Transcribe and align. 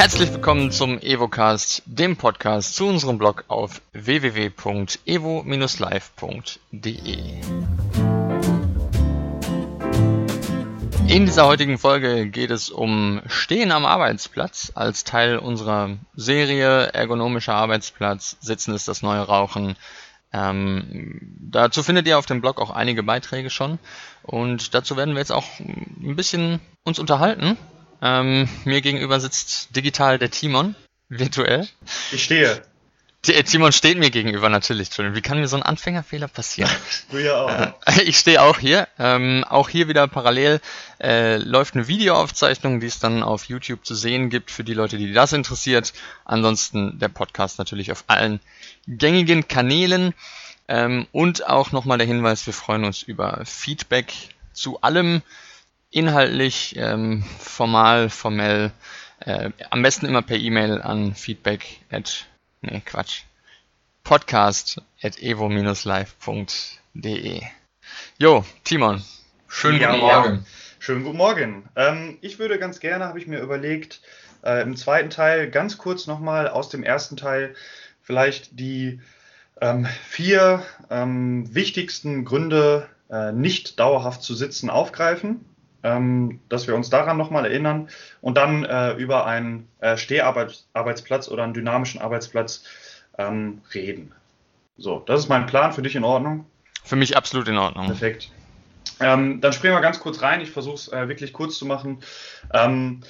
Herzlich 0.00 0.32
willkommen 0.32 0.72
zum 0.72 0.98
Evocast, 0.98 1.82
dem 1.84 2.16
Podcast 2.16 2.74
zu 2.74 2.86
unserem 2.86 3.18
Blog 3.18 3.44
auf 3.48 3.82
www.evo-live.de. 3.92 4.94
In 11.06 11.26
dieser 11.26 11.46
heutigen 11.46 11.76
Folge 11.76 12.30
geht 12.30 12.50
es 12.50 12.70
um 12.70 13.20
Stehen 13.26 13.72
am 13.72 13.84
Arbeitsplatz 13.84 14.72
als 14.74 15.04
Teil 15.04 15.36
unserer 15.36 15.98
Serie 16.14 16.86
Ergonomischer 16.94 17.52
Arbeitsplatz, 17.54 18.38
Sitzen 18.40 18.74
ist 18.74 18.88
das 18.88 19.02
neue 19.02 19.20
Rauchen. 19.20 19.76
Ähm, 20.32 21.36
dazu 21.40 21.82
findet 21.82 22.06
ihr 22.06 22.16
auf 22.16 22.24
dem 22.24 22.40
Blog 22.40 22.58
auch 22.58 22.70
einige 22.70 23.02
Beiträge 23.02 23.50
schon 23.50 23.78
und 24.22 24.72
dazu 24.74 24.96
werden 24.96 25.12
wir 25.12 25.20
jetzt 25.20 25.32
auch 25.32 25.60
ein 25.60 26.16
bisschen 26.16 26.60
uns 26.84 26.98
unterhalten. 26.98 27.58
Ähm, 28.02 28.48
mir 28.64 28.80
gegenüber 28.80 29.20
sitzt 29.20 29.74
digital 29.76 30.18
der 30.18 30.30
Timon, 30.30 30.74
virtuell. 31.08 31.68
Ich 32.12 32.24
stehe. 32.24 32.62
Äh, 33.26 33.42
Timon 33.42 33.72
steht 33.72 33.98
mir 33.98 34.10
gegenüber 34.10 34.48
natürlich. 34.48 34.88
Entschuldigung. 34.88 35.16
Wie 35.16 35.22
kann 35.22 35.38
mir 35.38 35.48
so 35.48 35.56
ein 35.56 35.62
Anfängerfehler 35.62 36.28
passieren? 36.28 36.70
du 37.10 37.18
ja 37.18 37.34
auch. 37.34 37.50
Äh, 37.50 38.02
ich 38.04 38.16
stehe 38.18 38.40
auch 38.40 38.58
hier. 38.58 38.88
Ähm, 38.98 39.44
auch 39.48 39.68
hier 39.68 39.88
wieder 39.88 40.08
parallel 40.08 40.60
äh, 41.00 41.36
läuft 41.36 41.74
eine 41.74 41.88
Videoaufzeichnung, 41.88 42.80
die 42.80 42.86
es 42.86 42.98
dann 42.98 43.22
auf 43.22 43.44
YouTube 43.44 43.84
zu 43.84 43.94
sehen 43.94 44.30
gibt 44.30 44.50
für 44.50 44.64
die 44.64 44.74
Leute, 44.74 44.96
die 44.96 45.12
das 45.12 45.32
interessiert. 45.32 45.92
Ansonsten 46.24 46.98
der 46.98 47.08
Podcast 47.08 47.58
natürlich 47.58 47.92
auf 47.92 48.04
allen 48.06 48.40
gängigen 48.86 49.46
Kanälen. 49.48 50.14
Ähm, 50.68 51.06
und 51.12 51.46
auch 51.46 51.72
nochmal 51.72 51.98
der 51.98 52.06
Hinweis, 52.06 52.46
wir 52.46 52.54
freuen 52.54 52.84
uns 52.84 53.02
über 53.02 53.42
Feedback 53.44 54.12
zu 54.52 54.80
allem, 54.80 55.22
inhaltlich, 55.90 56.74
ähm, 56.76 57.24
formal, 57.38 58.08
formell. 58.10 58.72
Äh, 59.20 59.50
am 59.68 59.82
besten 59.82 60.06
immer 60.06 60.22
per 60.22 60.38
E-Mail 60.38 60.80
an 60.80 61.14
feedback 61.14 61.80
at 61.90 62.26
Nee, 62.62 62.82
Quatsch. 62.84 63.22
Podcast 64.04 64.82
at 65.02 65.22
evo-live.de. 65.22 66.12
Jo, 68.18 68.44
Timon, 68.64 69.02
schönen 69.48 69.80
ja, 69.80 69.92
guten 69.92 70.00
Morgen. 70.02 70.34
Ja. 70.34 70.42
Schönen 70.78 71.04
guten 71.04 71.16
Morgen. 71.16 71.68
Ähm, 71.74 72.18
ich 72.20 72.38
würde 72.38 72.58
ganz 72.58 72.80
gerne, 72.80 73.06
habe 73.06 73.18
ich 73.18 73.26
mir 73.26 73.40
überlegt, 73.40 74.02
äh, 74.42 74.60
im 74.60 74.76
zweiten 74.76 75.08
Teil 75.08 75.50
ganz 75.50 75.78
kurz 75.78 76.06
nochmal 76.06 76.48
aus 76.48 76.68
dem 76.68 76.82
ersten 76.82 77.16
Teil 77.16 77.54
vielleicht 78.02 78.60
die 78.60 79.00
ähm, 79.62 79.86
vier 79.86 80.62
ähm, 80.90 81.54
wichtigsten 81.54 82.26
Gründe, 82.26 82.90
äh, 83.08 83.32
nicht 83.32 83.80
dauerhaft 83.80 84.22
zu 84.22 84.34
sitzen, 84.34 84.68
aufgreifen. 84.68 85.46
Ähm, 85.82 86.40
dass 86.48 86.66
wir 86.66 86.74
uns 86.74 86.90
daran 86.90 87.16
nochmal 87.16 87.46
erinnern 87.46 87.88
und 88.20 88.36
dann 88.36 88.64
äh, 88.64 88.92
über 88.92 89.26
einen 89.26 89.66
äh, 89.80 89.96
Steharbeitsplatz 89.96 91.28
oder 91.28 91.44
einen 91.44 91.54
dynamischen 91.54 92.00
Arbeitsplatz 92.00 92.64
ähm, 93.16 93.62
reden. 93.72 94.12
So, 94.76 95.00
das 95.00 95.20
ist 95.20 95.28
mein 95.28 95.46
Plan. 95.46 95.72
Für 95.72 95.82
dich 95.82 95.96
in 95.96 96.04
Ordnung? 96.04 96.44
Für 96.84 96.96
mich 96.96 97.16
absolut 97.16 97.48
in 97.48 97.56
Ordnung. 97.56 97.86
Perfekt. 97.86 98.30
Ähm, 98.98 99.40
dann 99.40 99.52
springen 99.52 99.74
wir 99.74 99.80
ganz 99.80 100.00
kurz 100.00 100.22
rein. 100.22 100.40
Ich 100.40 100.50
versuche 100.50 100.74
es 100.74 100.88
äh, 100.88 101.08
wirklich 101.08 101.32
kurz 101.32 101.58
zu 101.58 101.66
machen. 101.66 102.02
Ähm, 102.52 103.00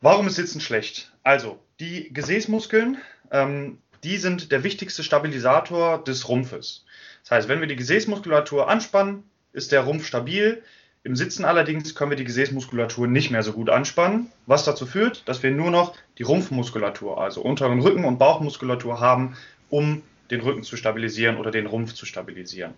warum 0.00 0.26
ist 0.26 0.36
Sitzen 0.36 0.60
schlecht? 0.60 1.12
Also, 1.22 1.58
die 1.80 2.12
Gesäßmuskeln, 2.12 2.98
ähm, 3.30 3.78
die 4.04 4.18
sind 4.18 4.52
der 4.52 4.64
wichtigste 4.64 5.02
Stabilisator 5.02 6.02
des 6.02 6.28
Rumpfes. 6.28 6.84
Das 7.22 7.30
heißt, 7.30 7.48
wenn 7.48 7.60
wir 7.60 7.66
die 7.66 7.76
Gesäßmuskulatur 7.76 8.68
anspannen, 8.68 9.24
ist 9.52 9.72
der 9.72 9.82
Rumpf 9.82 10.06
stabil. 10.06 10.62
Im 11.04 11.16
Sitzen 11.16 11.44
allerdings 11.44 11.94
können 11.94 12.10
wir 12.10 12.16
die 12.16 12.24
Gesäßmuskulatur 12.24 13.06
nicht 13.06 13.30
mehr 13.30 13.42
so 13.42 13.52
gut 13.52 13.70
anspannen, 13.70 14.30
was 14.46 14.64
dazu 14.64 14.84
führt, 14.84 15.28
dass 15.28 15.42
wir 15.42 15.50
nur 15.50 15.70
noch 15.70 15.94
die 16.18 16.24
Rumpfmuskulatur, 16.24 17.20
also 17.20 17.40
unteren 17.40 17.80
Rücken- 17.80 18.04
und 18.04 18.18
Bauchmuskulatur 18.18 19.00
haben, 19.00 19.36
um 19.70 20.02
den 20.30 20.40
Rücken 20.40 20.62
zu 20.62 20.76
stabilisieren 20.76 21.36
oder 21.36 21.50
den 21.50 21.66
Rumpf 21.66 21.94
zu 21.94 22.04
stabilisieren. 22.04 22.74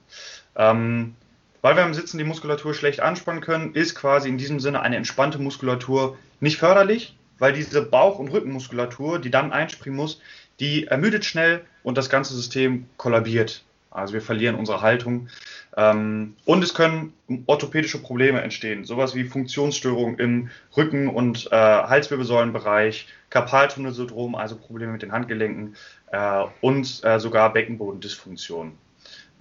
Ähm, 0.54 1.14
weil 1.62 1.76
wir 1.76 1.84
im 1.84 1.94
Sitzen 1.94 2.18
die 2.18 2.24
Muskulatur 2.24 2.74
schlecht 2.74 3.00
anspannen 3.00 3.42
können, 3.42 3.74
ist 3.74 3.94
quasi 3.94 4.28
in 4.28 4.38
diesem 4.38 4.60
Sinne 4.60 4.80
eine 4.80 4.96
entspannte 4.96 5.38
Muskulatur 5.38 6.16
nicht 6.40 6.58
förderlich, 6.58 7.16
weil 7.38 7.52
diese 7.52 7.82
Bauch- 7.82 8.18
und 8.18 8.28
Rückenmuskulatur, 8.28 9.18
die 9.18 9.30
dann 9.30 9.52
einspringen 9.52 9.96
muss, 9.96 10.20
die 10.60 10.86
ermüdet 10.86 11.24
schnell 11.24 11.64
und 11.82 11.98
das 11.98 12.10
ganze 12.10 12.34
System 12.34 12.86
kollabiert. 12.96 13.64
Also 13.90 14.14
wir 14.14 14.22
verlieren 14.22 14.54
unsere 14.54 14.82
Haltung. 14.82 15.28
Ähm, 15.76 16.36
und 16.44 16.62
es 16.62 16.74
können 16.74 17.12
orthopädische 17.46 18.00
Probleme 18.00 18.40
entstehen, 18.40 18.84
sowas 18.84 19.14
wie 19.14 19.24
Funktionsstörungen 19.24 20.18
im 20.18 20.50
Rücken- 20.76 21.08
und 21.08 21.48
äh, 21.50 21.56
Halswirbelsäulenbereich, 21.56 23.08
Karpaltunnelsyndrom, 23.30 24.34
also 24.34 24.56
Probleme 24.56 24.92
mit 24.92 25.02
den 25.02 25.12
Handgelenken 25.12 25.76
äh, 26.12 26.44
und 26.60 27.04
äh, 27.04 27.18
sogar 27.18 27.52
Beckenbodendysfunktion. 27.52 28.78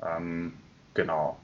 Ähm, 0.03 0.53
genau. 0.93 1.39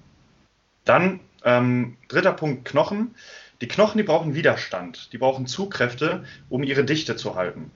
Dann 0.84 1.20
ähm, 1.44 1.98
dritter 2.08 2.34
Punkt 2.34 2.66
Knochen. 2.66 3.16
Die 3.62 3.68
Knochen, 3.70 3.98
die 3.98 4.04
brauchen 4.04 4.36
Widerstand, 4.36 5.14
die 5.14 5.18
brauchen 5.18 5.48
Zugkräfte, 5.48 6.26
um 6.50 6.64
ihre 6.64 6.84
Dichte 6.84 7.16
zu 7.16 7.36
halten. 7.36 7.72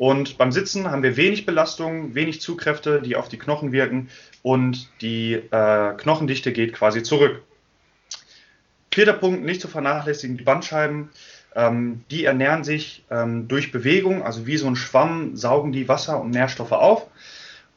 Und 0.00 0.38
beim 0.38 0.50
Sitzen 0.50 0.90
haben 0.90 1.02
wir 1.02 1.18
wenig 1.18 1.44
Belastung, 1.44 2.14
wenig 2.14 2.40
Zugkräfte, 2.40 3.02
die 3.02 3.16
auf 3.16 3.28
die 3.28 3.36
Knochen 3.36 3.70
wirken 3.70 4.08
und 4.40 4.88
die 5.02 5.34
äh, 5.34 5.92
Knochendichte 5.92 6.54
geht 6.54 6.72
quasi 6.72 7.02
zurück. 7.02 7.42
Vierter 8.90 9.12
Punkt, 9.12 9.44
nicht 9.44 9.60
zu 9.60 9.68
vernachlässigen, 9.68 10.38
die 10.38 10.44
Bandscheiben. 10.44 11.10
Ähm, 11.54 12.02
die 12.10 12.24
ernähren 12.24 12.64
sich 12.64 13.04
ähm, 13.10 13.46
durch 13.46 13.72
Bewegung, 13.72 14.22
also 14.22 14.46
wie 14.46 14.56
so 14.56 14.68
ein 14.68 14.74
Schwamm 14.74 15.36
saugen 15.36 15.70
die 15.70 15.86
Wasser 15.86 16.18
und 16.18 16.30
Nährstoffe 16.30 16.72
auf. 16.72 17.06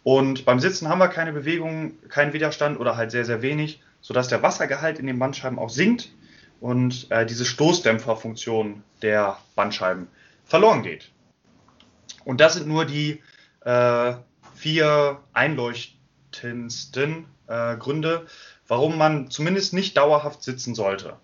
Und 0.04 0.46
beim 0.46 0.62
Sitzen 0.62 0.88
haben 0.88 1.00
wir 1.00 1.10
keine 1.10 1.34
Bewegung, 1.34 1.92
keinen 2.08 2.32
Widerstand 2.32 2.80
oder 2.80 2.96
halt 2.96 3.12
sehr, 3.12 3.26
sehr 3.26 3.42
wenig, 3.42 3.82
sodass 4.00 4.30
der 4.30 4.42
Wassergehalt 4.42 4.98
in 4.98 5.08
den 5.08 5.20
Bandscheiben 5.20 5.60
auch 5.60 5.70
sinkt 5.70 6.14
und 6.62 7.08
äh, 7.12 7.26
diese 7.26 7.44
Stoßdämpferfunktion 7.44 8.82
der 9.02 9.40
Bandscheiben 9.58 10.08
verloren 10.46 10.84
geht. 10.84 11.12
Und 12.26 12.42
das 12.42 12.54
sind 12.54 12.68
nur 12.68 12.86
die 12.86 13.22
äh, 13.62 14.14
vier 14.56 15.20
einleuchtendsten 15.34 17.26
äh, 17.48 17.76
Gründe, 17.78 18.26
warum 18.68 18.98
man 18.98 19.30
zumindest 19.30 19.74
nicht 19.74 19.98
dauerhaft 19.98 20.44
sitzen 20.44 20.76
sollte. 20.76 21.18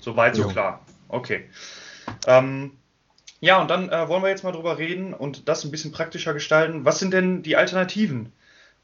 Soweit, 0.00 0.34
so 0.36 0.48
klar. 0.48 0.80
Okay. 1.08 1.48
Ähm, 2.26 2.72
ja, 3.40 3.60
und 3.60 3.68
dann 3.68 3.88
äh, 3.88 4.08
wollen 4.08 4.22
wir 4.22 4.30
jetzt 4.30 4.44
mal 4.44 4.52
drüber 4.52 4.78
reden 4.78 5.14
und 5.14 5.48
das 5.48 5.64
ein 5.64 5.70
bisschen 5.70 5.92
praktischer 5.92 6.32
gestalten. 6.32 6.84
Was 6.84 6.98
sind 6.98 7.12
denn 7.12 7.42
die 7.42 7.56
Alternativen? 7.56 8.32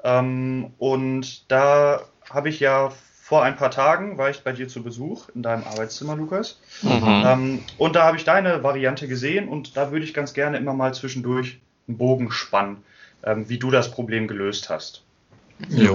Ähm, 0.04 0.72
und 0.78 1.50
da 1.50 2.02
habe 2.28 2.48
ich 2.48 2.60
ja 2.60 2.92
vor 3.28 3.42
ein 3.42 3.56
paar 3.56 3.70
Tagen 3.70 4.16
war 4.16 4.30
ich 4.30 4.40
bei 4.40 4.52
dir 4.52 4.68
zu 4.68 4.82
Besuch 4.82 5.28
in 5.34 5.42
deinem 5.42 5.62
Arbeitszimmer, 5.64 6.16
Lukas. 6.16 6.58
Mhm. 6.80 7.24
Ähm, 7.26 7.62
und 7.76 7.94
da 7.94 8.04
habe 8.04 8.16
ich 8.16 8.24
deine 8.24 8.62
Variante 8.62 9.06
gesehen 9.06 9.50
und 9.50 9.76
da 9.76 9.92
würde 9.92 10.06
ich 10.06 10.14
ganz 10.14 10.32
gerne 10.32 10.56
immer 10.56 10.72
mal 10.72 10.94
zwischendurch 10.94 11.60
einen 11.86 11.98
Bogen 11.98 12.30
spannen, 12.30 12.78
ähm, 13.22 13.50
wie 13.50 13.58
du 13.58 13.70
das 13.70 13.90
Problem 13.90 14.28
gelöst 14.28 14.70
hast. 14.70 15.02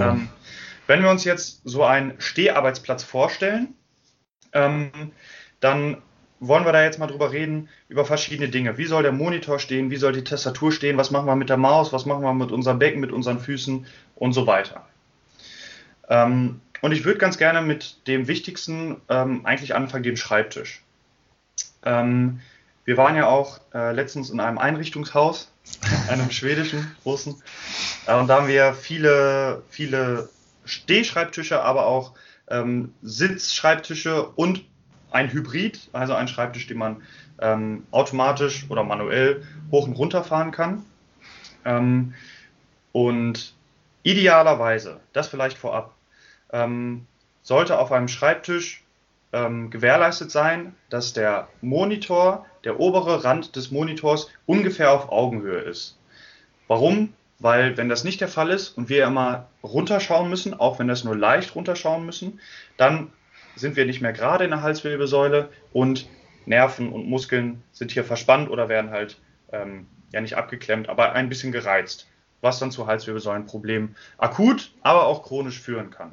Ähm, 0.00 0.28
wenn 0.86 1.02
wir 1.02 1.10
uns 1.10 1.24
jetzt 1.24 1.62
so 1.64 1.82
einen 1.82 2.12
Steharbeitsplatz 2.18 3.02
vorstellen, 3.02 3.74
ähm, 4.52 4.92
dann 5.58 5.96
wollen 6.38 6.64
wir 6.64 6.72
da 6.72 6.84
jetzt 6.84 7.00
mal 7.00 7.08
drüber 7.08 7.32
reden, 7.32 7.68
über 7.88 8.04
verschiedene 8.04 8.48
Dinge. 8.48 8.78
Wie 8.78 8.86
soll 8.86 9.02
der 9.02 9.10
Monitor 9.10 9.58
stehen? 9.58 9.90
Wie 9.90 9.96
soll 9.96 10.12
die 10.12 10.22
Tastatur 10.22 10.70
stehen? 10.70 10.96
Was 10.98 11.10
machen 11.10 11.26
wir 11.26 11.34
mit 11.34 11.48
der 11.48 11.56
Maus? 11.56 11.92
Was 11.92 12.06
machen 12.06 12.22
wir 12.22 12.32
mit 12.32 12.52
unserem 12.52 12.78
Becken, 12.78 13.00
mit 13.00 13.10
unseren 13.10 13.40
Füßen 13.40 13.86
und 14.14 14.32
so 14.34 14.46
weiter? 14.46 14.86
Und 16.84 16.92
ich 16.92 17.06
würde 17.06 17.18
ganz 17.18 17.38
gerne 17.38 17.62
mit 17.62 18.06
dem 18.08 18.28
Wichtigsten 18.28 19.00
ähm, 19.08 19.46
eigentlich 19.46 19.74
anfangen, 19.74 20.02
dem 20.02 20.18
Schreibtisch. 20.18 20.82
Ähm, 21.82 22.40
wir 22.84 22.98
waren 22.98 23.16
ja 23.16 23.26
auch 23.26 23.58
äh, 23.72 23.92
letztens 23.92 24.28
in 24.28 24.38
einem 24.38 24.58
Einrichtungshaus, 24.58 25.50
einem 26.10 26.30
schwedischen 26.30 26.94
großen. 27.02 27.42
Äh, 28.06 28.14
und 28.16 28.26
da 28.26 28.36
haben 28.36 28.48
wir 28.48 28.74
viele, 28.74 29.62
viele 29.70 30.28
Stehschreibtische, 30.66 31.62
aber 31.62 31.86
auch 31.86 32.12
ähm, 32.48 32.92
Sitzschreibtische 33.00 34.28
und 34.36 34.62
ein 35.10 35.32
Hybrid, 35.32 35.88
also 35.94 36.12
ein 36.12 36.28
Schreibtisch, 36.28 36.66
den 36.66 36.76
man 36.76 37.00
ähm, 37.40 37.86
automatisch 37.92 38.66
oder 38.68 38.84
manuell 38.84 39.42
hoch 39.70 39.86
und 39.86 39.94
runter 39.94 40.22
fahren 40.22 40.50
kann. 40.50 40.84
Ähm, 41.64 42.12
und 42.92 43.54
idealerweise, 44.02 45.00
das 45.14 45.28
vielleicht 45.28 45.56
vorab, 45.56 45.94
ähm, 46.54 47.06
sollte 47.42 47.78
auf 47.78 47.92
einem 47.92 48.08
Schreibtisch 48.08 48.84
ähm, 49.34 49.70
gewährleistet 49.70 50.30
sein, 50.30 50.74
dass 50.88 51.12
der 51.12 51.48
Monitor, 51.60 52.46
der 52.62 52.80
obere 52.80 53.24
Rand 53.24 53.56
des 53.56 53.70
Monitors 53.70 54.30
ungefähr 54.46 54.92
auf 54.92 55.10
Augenhöhe 55.10 55.60
ist. 55.60 55.98
Warum? 56.68 57.12
Weil 57.40 57.76
wenn 57.76 57.88
das 57.88 58.04
nicht 58.04 58.20
der 58.20 58.28
Fall 58.28 58.50
ist 58.50 58.70
und 58.70 58.88
wir 58.88 59.04
immer 59.04 59.48
runterschauen 59.62 60.30
müssen, 60.30 60.54
auch 60.54 60.78
wenn 60.78 60.88
das 60.88 61.04
nur 61.04 61.16
leicht 61.16 61.56
runterschauen 61.56 62.06
müssen, 62.06 62.40
dann 62.76 63.10
sind 63.56 63.76
wir 63.76 63.84
nicht 63.84 64.00
mehr 64.00 64.12
gerade 64.12 64.44
in 64.44 64.50
der 64.50 64.62
Halswirbelsäule 64.62 65.50
und 65.72 66.08
Nerven 66.46 66.92
und 66.92 67.08
Muskeln 67.08 67.62
sind 67.72 67.90
hier 67.90 68.04
verspannt 68.04 68.48
oder 68.48 68.68
werden 68.68 68.90
halt 68.90 69.18
ähm, 69.52 69.86
ja 70.12 70.20
nicht 70.20 70.36
abgeklemmt, 70.36 70.88
aber 70.88 71.12
ein 71.12 71.28
bisschen 71.28 71.52
gereizt, 71.52 72.06
was 72.40 72.60
dann 72.60 72.70
zu 72.70 72.86
Halswirbelsäulenproblemen 72.86 73.96
akut, 74.18 74.72
aber 74.82 75.06
auch 75.06 75.24
chronisch 75.24 75.60
führen 75.60 75.90
kann. 75.90 76.12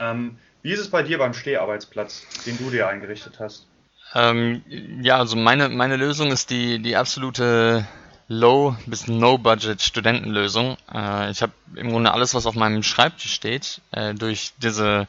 Ähm, 0.00 0.38
wie 0.62 0.72
ist 0.72 0.80
es 0.80 0.90
bei 0.90 1.02
dir 1.02 1.18
beim 1.18 1.34
Steharbeitsplatz, 1.34 2.26
den 2.46 2.58
du 2.58 2.70
dir 2.70 2.88
eingerichtet 2.88 3.38
hast? 3.38 3.66
Ähm, 4.14 4.62
ja, 5.02 5.18
also 5.18 5.36
meine, 5.36 5.68
meine 5.68 5.96
Lösung 5.96 6.30
ist 6.30 6.50
die, 6.50 6.80
die 6.80 6.96
absolute 6.96 7.86
Low- 8.28 8.76
bis 8.86 9.06
No-Budget 9.06 9.80
Studentenlösung. 9.80 10.76
Äh, 10.92 11.30
ich 11.30 11.42
habe 11.42 11.52
im 11.74 11.90
Grunde 11.90 12.12
alles, 12.12 12.34
was 12.34 12.46
auf 12.46 12.54
meinem 12.54 12.82
Schreibtisch 12.82 13.32
steht, 13.32 13.80
äh, 13.92 14.14
durch 14.14 14.52
diese 14.58 15.06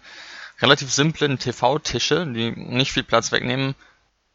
relativ 0.61 0.91
simplen 0.91 1.39
TV-Tische, 1.39 2.25
die 2.27 2.51
nicht 2.51 2.91
viel 2.91 3.03
Platz 3.03 3.31
wegnehmen, 3.31 3.75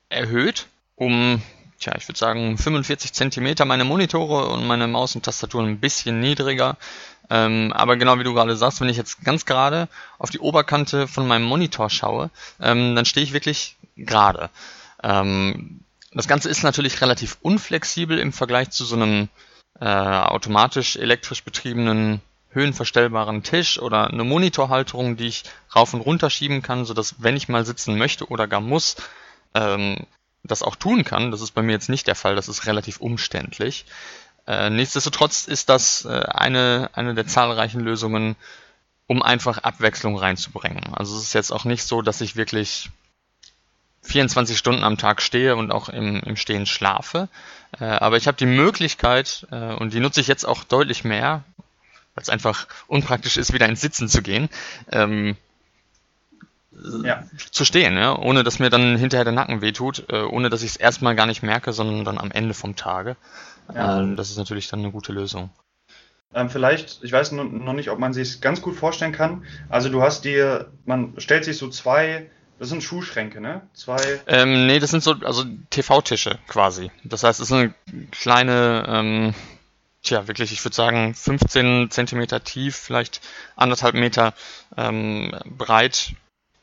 erhöht 0.09 0.67
um, 0.97 1.43
tja, 1.81 1.95
ich 1.97 2.09
würde 2.09 2.19
sagen 2.19 2.57
45 2.57 3.13
Zentimeter 3.13 3.65
meine 3.65 3.85
Monitore 3.85 4.49
und 4.49 4.67
meine 4.67 4.87
Maus 4.87 5.15
und 5.15 5.25
Tastatur 5.25 5.63
ein 5.63 5.81
bisschen 5.81 6.21
niedriger. 6.21 6.77
Ähm, 7.31 7.73
aber 7.73 7.97
genau 7.97 8.19
wie 8.19 8.25
du 8.25 8.35
gerade 8.35 8.57
sagst, 8.57 8.81
wenn 8.81 8.89
ich 8.89 8.97
jetzt 8.97 9.25
ganz 9.25 9.47
gerade 9.47 9.89
auf 10.19 10.31
die 10.31 10.41
Oberkante 10.41 11.09
von 11.09 11.27
meinem 11.27 11.45
Monitor 11.45 11.91
schaue, 11.91 12.31
ähm, 12.61 12.95
dann 12.95 13.05
stehe 13.05 13.25
ich 13.25 13.33
wirklich 13.33 13.77
gerade. 13.97 14.51
Ähm, 15.03 15.81
das 16.13 16.29
Ganze 16.29 16.49
ist 16.49 16.63
natürlich 16.63 17.01
relativ 17.01 17.39
unflexibel 17.43 18.19
im 18.19 18.33
Vergleich 18.33 18.71
zu 18.71 18.85
so 18.85 18.97
einem 18.97 19.29
äh, 19.81 19.87
automatisch 19.87 20.97
elektrisch 20.97 21.43
betriebenen 21.43 22.21
höhenverstellbaren 22.51 23.43
Tisch 23.43 23.81
oder 23.81 24.09
eine 24.09 24.23
Monitorhalterung, 24.23 25.17
die 25.17 25.27
ich 25.27 25.45
rauf 25.75 25.93
und 25.93 26.01
runter 26.01 26.31
schieben 26.31 26.63
kann, 26.63 26.85
sodass 26.85 27.17
wenn 27.19 27.37
ich 27.37 27.49
mal 27.49 27.67
sitzen 27.67 27.99
möchte 27.99 28.29
oder 28.29 28.47
gar 28.47 28.61
muss, 28.61 28.97
ähm, 29.55 30.07
das 30.45 30.63
auch 30.63 30.77
tun 30.77 31.05
kann. 31.05 31.31
Das 31.31 31.41
ist 31.41 31.53
bei 31.53 31.63
mir 31.63 31.73
jetzt 31.73 31.89
nicht 31.89 32.07
der 32.07 32.15
Fall, 32.15 32.37
das 32.37 32.49
ist 32.49 32.67
relativ 32.67 33.01
umständlich. 33.01 33.87
Äh, 34.47 34.71
nichtsdestotrotz 34.71 35.47
ist 35.47 35.69
das 35.69 36.05
äh, 36.05 36.09
eine, 36.09 36.91
eine 36.93 37.15
der 37.15 37.27
zahlreichen 37.27 37.81
Lösungen, 37.81 38.37
um 39.07 39.23
einfach 39.23 39.59
Abwechslung 39.59 40.17
reinzubringen. 40.17 40.95
Also 40.95 41.17
es 41.17 41.25
ist 41.25 41.33
jetzt 41.33 41.53
auch 41.53 41.65
nicht 41.65 41.85
so, 41.85 42.03
dass 42.03 42.21
ich 42.21 42.37
wirklich 42.37 42.91
24 44.03 44.57
Stunden 44.57 44.85
am 44.85 44.99
Tag 44.99 45.23
stehe 45.23 45.57
und 45.57 45.73
auch 45.73 45.89
im, 45.89 46.21
im 46.21 46.37
Stehen 46.37 46.67
schlafe. 46.67 47.29
Äh, 47.81 47.85
aber 47.85 48.17
ich 48.17 48.27
habe 48.27 48.37
die 48.37 48.47
Möglichkeit, 48.47 49.47
äh, 49.51 49.75
und 49.75 49.93
die 49.93 50.01
nutze 50.01 50.21
ich 50.21 50.29
jetzt 50.29 50.45
auch 50.45 50.65
deutlich 50.65 51.05
mehr, 51.05 51.43
weil 52.15 52.23
es 52.23 52.29
einfach 52.29 52.67
unpraktisch 52.87 53.37
ist, 53.37 53.53
wieder 53.53 53.67
ins 53.67 53.81
Sitzen 53.81 54.09
zu 54.09 54.23
gehen, 54.23 54.49
ähm, 54.93 55.37
ja. 57.03 57.25
zu 57.51 57.65
stehen, 57.65 57.97
ja? 57.97 58.17
ohne 58.17 58.45
dass 58.45 58.59
mir 58.59 58.71
dann 58.71 58.97
hinterher 58.97 59.25
der 59.25 59.33
Nacken 59.33 59.63
wehtut, 59.63 60.05
äh, 60.11 60.23
ohne 60.23 60.51
dass 60.51 60.63
ich 60.63 60.71
es 60.73 60.77
erstmal 60.77 61.15
gar 61.15 61.27
nicht 61.27 61.43
merke, 61.43 61.73
sondern 61.73 62.05
dann 62.05 62.19
am 62.19 62.31
Ende 62.31 62.55
vom 62.55 62.77
Tage. 62.77 63.17
Ja. 63.73 64.01
Ähm, 64.01 64.17
das 64.17 64.31
ist 64.31 64.39
natürlich 64.39 64.69
dann 64.69 64.81
eine 64.81 64.91
gute 64.91 65.13
Lösung. 65.13 65.51
Ähm, 66.35 66.51
vielleicht, 66.51 67.03
ich 67.03 67.13
weiß 67.13 67.33
noch 67.33 67.73
nicht, 67.73 67.91
ob 67.91 67.99
man 67.99 68.13
sich 68.13 68.41
ganz 68.41 68.61
gut 68.61 68.75
vorstellen 68.75 69.13
kann. 69.13 69.45
Also 69.69 69.89
du 69.89 70.03
hast 70.03 70.25
dir, 70.25 70.73
man 70.85 71.15
stellt 71.19 71.45
sich 71.45 71.59
so 71.59 71.69
zwei 71.69 72.29
das 72.59 72.69
sind 72.69 72.83
Schuhschränke, 72.83 73.41
ne? 73.41 73.63
Zwei. 73.75 74.21
Ähm, 74.27 74.67
nee, 74.67 74.79
das 74.79 74.91
sind 74.91 75.03
so, 75.03 75.15
also 75.25 75.45
TV-Tische 75.71 76.39
quasi. 76.47 76.91
Das 77.03 77.25
heißt, 77.25 77.41
es 77.41 77.51
ist 77.51 77.53
eine 77.53 77.75
kleine, 78.13 78.85
ähm, 78.87 79.35
tja, 80.03 80.29
wirklich, 80.29 80.53
ich 80.53 80.65
würde 80.65 80.77
sagen, 80.77 81.15
15 81.15 81.91
Zentimeter 81.91 82.45
tief, 82.45 82.77
vielleicht 82.77 83.21
anderthalb 83.57 83.95
Meter 83.95 84.35
ähm, 84.77 85.35
breit. 85.45 86.13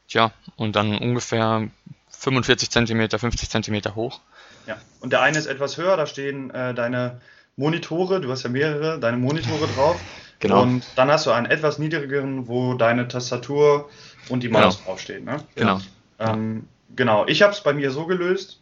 Tja, 0.08 0.32
und 0.56 0.76
dann 0.76 0.98
ungefähr 0.98 1.68
45 2.10 2.70
Zentimeter, 2.70 3.20
50 3.20 3.50
Zentimeter 3.50 3.96
hoch. 3.96 4.22
Ja, 4.68 4.78
und 5.00 5.12
der 5.14 5.22
eine 5.22 5.38
ist 5.38 5.48
etwas 5.48 5.78
höher, 5.78 5.98
da 5.98 6.06
stehen 6.06 6.50
äh, 6.52 6.74
deine 6.74 7.22
Monitore, 7.56 8.22
du 8.22 8.32
hast 8.32 8.44
ja 8.44 8.50
mehrere, 8.50 9.00
deine 9.00 9.18
Monitore 9.18 9.68
drauf. 9.76 10.00
Genau. 10.42 10.64
Und 10.64 10.84
dann 10.96 11.12
hast 11.12 11.28
du 11.28 11.32
einen 11.32 11.46
etwas 11.46 11.78
niedrigeren, 11.78 12.48
wo 12.48 12.74
deine 12.74 13.08
Tastatur 13.08 13.92
und 14.28 14.42
die 14.42 14.50
Maus 14.50 14.78
genau. 14.78 14.88
draufsteht. 14.88 15.24
Ne? 15.24 15.38
Genau. 15.54 15.80
Ähm, 16.18 16.68
genau. 16.96 17.28
Ich 17.28 17.44
habe 17.44 17.54
es 17.54 17.62
bei 17.62 17.74
mir 17.74 17.92
so 17.92 18.08
gelöst. 18.08 18.60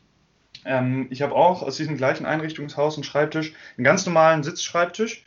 Ähm, 0.66 1.08
ich 1.10 1.22
habe 1.22 1.34
auch 1.34 1.64
aus 1.64 1.78
diesem 1.78 1.96
gleichen 1.96 2.26
Einrichtungshaus 2.26 2.96
einen 2.96 3.06
Schreibtisch, 3.06 3.54
einen 3.78 3.86
ganz 3.86 4.06
normalen 4.06 4.44
Sitzschreibtisch. 4.44 5.24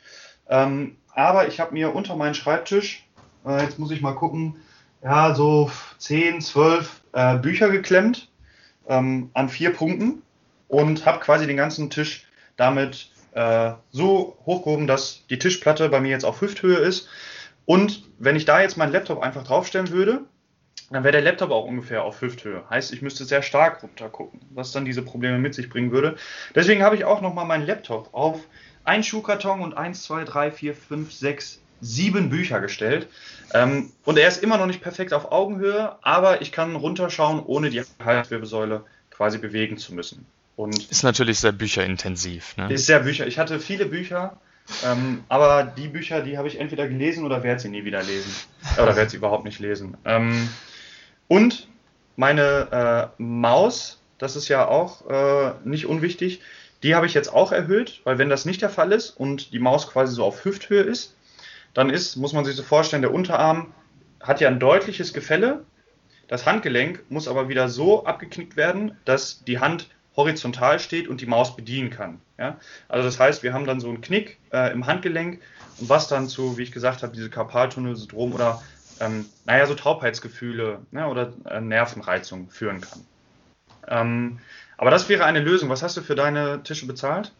Ähm, 0.46 0.96
aber 1.14 1.48
ich 1.48 1.58
habe 1.58 1.72
mir 1.72 1.94
unter 1.94 2.16
meinen 2.16 2.34
Schreibtisch, 2.34 3.06
äh, 3.46 3.62
jetzt 3.62 3.78
muss 3.78 3.90
ich 3.90 4.02
mal 4.02 4.12
gucken, 4.12 4.56
ja, 5.02 5.34
so 5.34 5.70
10, 5.96 6.42
12 6.42 7.00
äh, 7.12 7.38
Bücher 7.38 7.70
geklemmt 7.70 8.28
ähm, 8.88 9.30
an 9.32 9.48
vier 9.48 9.72
Punkten 9.72 10.22
und 10.72 11.04
habe 11.04 11.20
quasi 11.20 11.46
den 11.46 11.58
ganzen 11.58 11.90
Tisch 11.90 12.24
damit 12.56 13.10
äh, 13.32 13.72
so 13.90 14.38
hochgehoben, 14.46 14.86
dass 14.86 15.26
die 15.28 15.38
Tischplatte 15.38 15.90
bei 15.90 16.00
mir 16.00 16.08
jetzt 16.08 16.24
auf 16.24 16.40
Hüfthöhe 16.40 16.78
ist. 16.78 17.08
Und 17.66 18.04
wenn 18.19 18.36
ich 18.36 18.46
da 18.46 18.62
jetzt 18.62 18.78
meinen 18.78 18.90
Laptop 18.90 19.22
einfach 19.22 19.44
draufstellen 19.44 19.90
würde, 19.90 20.22
dann 20.90 21.04
wäre 21.04 21.12
der 21.12 21.20
Laptop 21.20 21.50
auch 21.50 21.66
ungefähr 21.66 22.04
auf 22.04 22.22
Hüfthöhe. 22.22 22.64
Heißt, 22.70 22.90
ich 22.94 23.02
müsste 23.02 23.26
sehr 23.26 23.42
stark 23.42 23.82
runter 23.82 24.08
gucken, 24.08 24.40
was 24.48 24.72
dann 24.72 24.86
diese 24.86 25.02
Probleme 25.02 25.38
mit 25.38 25.54
sich 25.54 25.69
bringen 25.69 25.92
würde. 25.92 26.16
Deswegen 26.54 26.82
habe 26.82 26.96
ich 26.96 27.04
auch 27.04 27.20
nochmal 27.20 27.44
meinen 27.44 27.66
Laptop 27.66 28.08
auf 28.12 28.40
einen 28.84 29.04
Schuhkarton 29.04 29.60
und 29.60 29.76
1, 29.76 30.02
2, 30.04 30.24
3, 30.24 30.50
4, 30.52 30.74
5, 30.74 31.12
6, 31.12 31.60
7 31.82 32.30
Bücher 32.30 32.60
gestellt. 32.60 33.08
Ähm, 33.52 33.92
und 34.06 34.19
er 34.19 34.26
ist 34.26 34.42
immer 34.42 34.56
noch 34.56 34.66
nicht 34.66 34.80
perfekt 34.80 35.12
auf 35.12 35.32
Augenhöhe, 35.32 35.96
aber 36.00 36.40
ich 36.40 36.50
kann 36.50 36.76
runterschauen, 36.76 37.42
ohne 37.44 37.69
die 37.69 37.82
Halswirbelsäule 38.02 38.86
quasi 39.10 39.36
bewegen 39.36 39.76
zu 39.76 39.94
müssen. 39.94 40.26
Und 40.56 40.90
ist 40.90 41.02
natürlich 41.02 41.40
sehr 41.40 41.52
bücherintensiv. 41.52 42.56
Ne? 42.56 42.72
Ist 42.72 42.87
sehr 42.87 43.00
Bücher. 43.00 43.26
Ich 43.26 43.38
hatte 43.38 43.58
viele 43.58 43.87
Bücher, 43.87 44.37
ähm, 44.84 45.25
aber 45.28 45.64
die 45.64 45.88
Bücher, 45.88 46.22
die 46.22 46.38
habe 46.38 46.49
ich 46.49 46.60
entweder 46.60 46.88
gelesen 46.88 47.25
oder 47.25 47.43
werde 47.43 47.60
sie 47.60 47.69
nie 47.69 47.84
wieder 47.84 48.02
lesen. 48.02 48.32
Oder 48.76 48.94
werde 48.96 49.10
sie 49.10 49.16
überhaupt 49.16 49.44
nicht 49.44 49.58
lesen. 49.60 49.96
Ähm, 50.04 50.49
und 51.28 51.69
meine 52.16 53.12
äh, 53.19 53.22
Maus, 53.22 54.00
das 54.19 54.37
ist 54.37 54.49
ja 54.49 54.69
auch 54.69 55.08
äh, 55.08 55.52
nicht 55.64 55.87
unwichtig, 55.87 56.40
die 56.82 56.94
habe 56.94 57.06
ich 57.06 57.14
jetzt 57.14 57.32
auch 57.32 57.52
erhöht, 57.52 58.00
weil 58.05 58.19
wenn 58.19 58.28
das 58.28 58.44
nicht 58.44 58.60
der 58.60 58.70
Fall 58.70 58.93
ist 58.93 59.10
und 59.10 59.52
die 59.52 59.58
Maus 59.58 59.88
quasi 59.88 60.14
so 60.14 60.25
auf 60.25 60.44
Hüfthöhe 60.44 60.82
ist, 60.82 61.16
dann 61.75 61.90
ist, 61.90 62.16
muss 62.16 62.32
man 62.32 62.44
sich 62.44 62.56
so 62.56 62.62
vorstellen, 62.62 63.02
der 63.02 63.14
Unterarm 63.14 63.72
hat 64.20 64.40
ja 64.40 64.48
ein 64.48 64.60
deutliches 64.60 65.12
Gefälle. 65.12 65.64
Das 66.28 66.44
Handgelenk 66.44 67.05
muss 67.08 67.28
aber 67.28 67.48
wieder 67.48 67.69
so 67.69 68.05
abgeknickt 68.05 68.56
werden, 68.56 68.96
dass 69.05 69.44
die 69.44 69.58
Hand 69.58 69.88
horizontal 70.16 70.78
steht 70.78 71.08
und 71.08 71.20
die 71.20 71.26
Maus 71.26 71.56
bedienen 71.56 71.90
kann. 71.90 72.20
Ja? 72.38 72.58
Also 72.88 73.06
das 73.06 73.19
heißt, 73.19 73.42
wir 73.42 73.54
haben 73.54 73.66
dann 73.66 73.81
so 73.81 73.88
einen 73.88 74.00
Knick 74.00 74.38
äh, 74.52 74.72
im 74.72 74.86
Handgelenk 74.86 75.40
und 75.78 75.88
was 75.88 76.08
dann 76.08 76.28
zu, 76.28 76.58
wie 76.58 76.62
ich 76.62 76.72
gesagt 76.72 77.02
habe, 77.02 77.14
diese 77.14 77.31
Karpaltunnelsyndrom 77.31 78.32
oder 78.32 78.62
ähm, 79.00 79.26
naja, 79.46 79.66
so 79.66 79.74
Taubheitsgefühle 79.74 80.81
ne, 80.90 81.08
oder 81.08 81.32
äh, 81.46 81.60
Nervenreizung 81.60 82.50
führen 82.50 82.81
kann. 82.81 83.06
Ähm, 83.88 84.38
aber 84.76 84.90
das 84.90 85.08
wäre 85.08 85.24
eine 85.24 85.40
Lösung. 85.40 85.69
Was 85.69 85.82
hast 85.82 85.96
du 85.96 86.02
für 86.02 86.14
deine 86.14 86.62
Tische 86.62 86.86
bezahlt? 86.86 87.32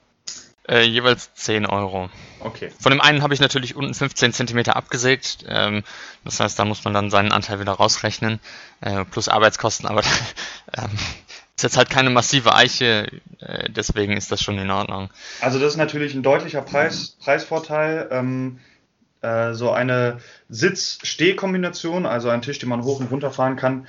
Äh, 0.69 0.83
jeweils 0.83 1.35
10 1.35 1.67
Euro. 1.67 2.09
Okay. 2.39 2.71
Von 2.81 2.91
dem 2.91 3.01
einen 3.01 3.23
habe 3.23 3.35
ich 3.35 3.41
natürlich 3.41 3.75
unten 3.75 3.95
15 3.95 4.33
Zentimeter 4.33 4.77
abgesägt. 4.77 5.45
Ähm, 5.49 5.83
das 6.25 6.39
heißt, 6.39 6.59
da 6.59 6.65
muss 6.65 6.85
man 6.85 6.95
dann 6.95 7.11
seinen 7.11 7.33
Anteil 7.33 7.59
wieder 7.59 7.73
rausrechnen. 7.73 8.39
Äh, 8.81 9.05
plus 9.05 9.29
Arbeitskosten, 9.29 9.89
aber 9.89 10.03
ähm, 10.77 10.91
ist 11.57 11.63
jetzt 11.63 11.77
halt 11.77 11.91
keine 11.91 12.11
massive 12.11 12.55
Eiche, 12.55 13.09
äh, 13.41 13.69
deswegen 13.71 14.17
ist 14.17 14.33
das 14.33 14.43
schon 14.43 14.59
in 14.59 14.71
Ordnung. 14.71 15.11
Also 15.41 15.59
das 15.59 15.73
ist 15.73 15.77
natürlich 15.77 16.15
ein 16.15 16.23
deutlicher 16.23 16.63
Preis, 16.63 17.17
Preisvorteil. 17.21 18.09
Ähm, 18.11 18.59
äh, 19.23 19.55
so 19.55 19.71
eine 19.71 20.19
Sitz-Steh-Kombination, 20.49 22.07
also 22.07 22.29
ein 22.29 22.43
Tisch, 22.43 22.59
den 22.59 22.69
man 22.69 22.83
hoch 22.83 22.99
und 22.99 23.11
runter 23.11 23.31
fahren 23.31 23.57
kann, 23.57 23.87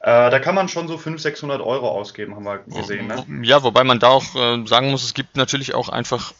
äh, 0.00 0.30
da 0.30 0.38
kann 0.38 0.54
man 0.54 0.68
schon 0.68 0.86
so 0.86 0.96
500, 0.96 1.20
600 1.20 1.60
Euro 1.60 1.88
ausgeben, 1.88 2.36
haben 2.36 2.44
wir 2.44 2.58
gesehen. 2.58 3.08
Ne? 3.08 3.26
Ja, 3.42 3.64
wobei 3.64 3.82
man 3.82 3.98
da 3.98 4.08
auch 4.08 4.36
äh, 4.36 4.64
sagen 4.66 4.92
muss, 4.92 5.02
es 5.02 5.14
gibt 5.14 5.36
natürlich 5.36 5.74
auch 5.74 5.88
einfach 5.88 6.32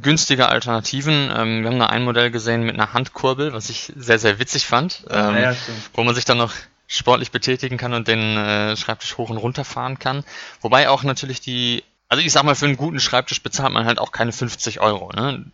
günstige 0.00 0.48
Alternativen. 0.48 1.32
Ähm, 1.36 1.62
wir 1.62 1.70
haben 1.70 1.78
da 1.80 1.86
ein 1.86 2.04
Modell 2.04 2.30
gesehen 2.30 2.62
mit 2.62 2.74
einer 2.74 2.92
Handkurbel, 2.92 3.52
was 3.52 3.70
ich 3.70 3.92
sehr, 3.96 4.20
sehr 4.20 4.38
witzig 4.38 4.66
fand, 4.66 5.04
ähm, 5.10 5.36
ja, 5.36 5.56
wo 5.94 6.04
man 6.04 6.14
sich 6.14 6.24
dann 6.24 6.38
noch 6.38 6.52
sportlich 6.88 7.30
betätigen 7.30 7.76
kann 7.76 7.92
und 7.92 8.08
den 8.08 8.36
äh, 8.36 8.76
Schreibtisch 8.76 9.18
hoch 9.18 9.30
und 9.30 9.36
runter 9.36 9.64
fahren 9.64 9.98
kann. 9.98 10.24
Wobei 10.60 10.88
auch 10.88 11.04
natürlich 11.04 11.40
die, 11.40 11.84
also 12.08 12.24
ich 12.24 12.32
sag 12.32 12.42
mal, 12.42 12.54
für 12.54 12.64
einen 12.64 12.78
guten 12.78 12.98
Schreibtisch 12.98 13.42
bezahlt 13.42 13.72
man 13.72 13.84
halt 13.84 13.98
auch 14.00 14.10
keine 14.10 14.32
50 14.32 14.80
Euro. 14.80 15.12
Ne? 15.12 15.52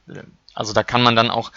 Also 0.55 0.73
da 0.73 0.85
kann 0.85 1.03
man 1.03 1.17
dann 1.17 1.31
auch 1.31 1.51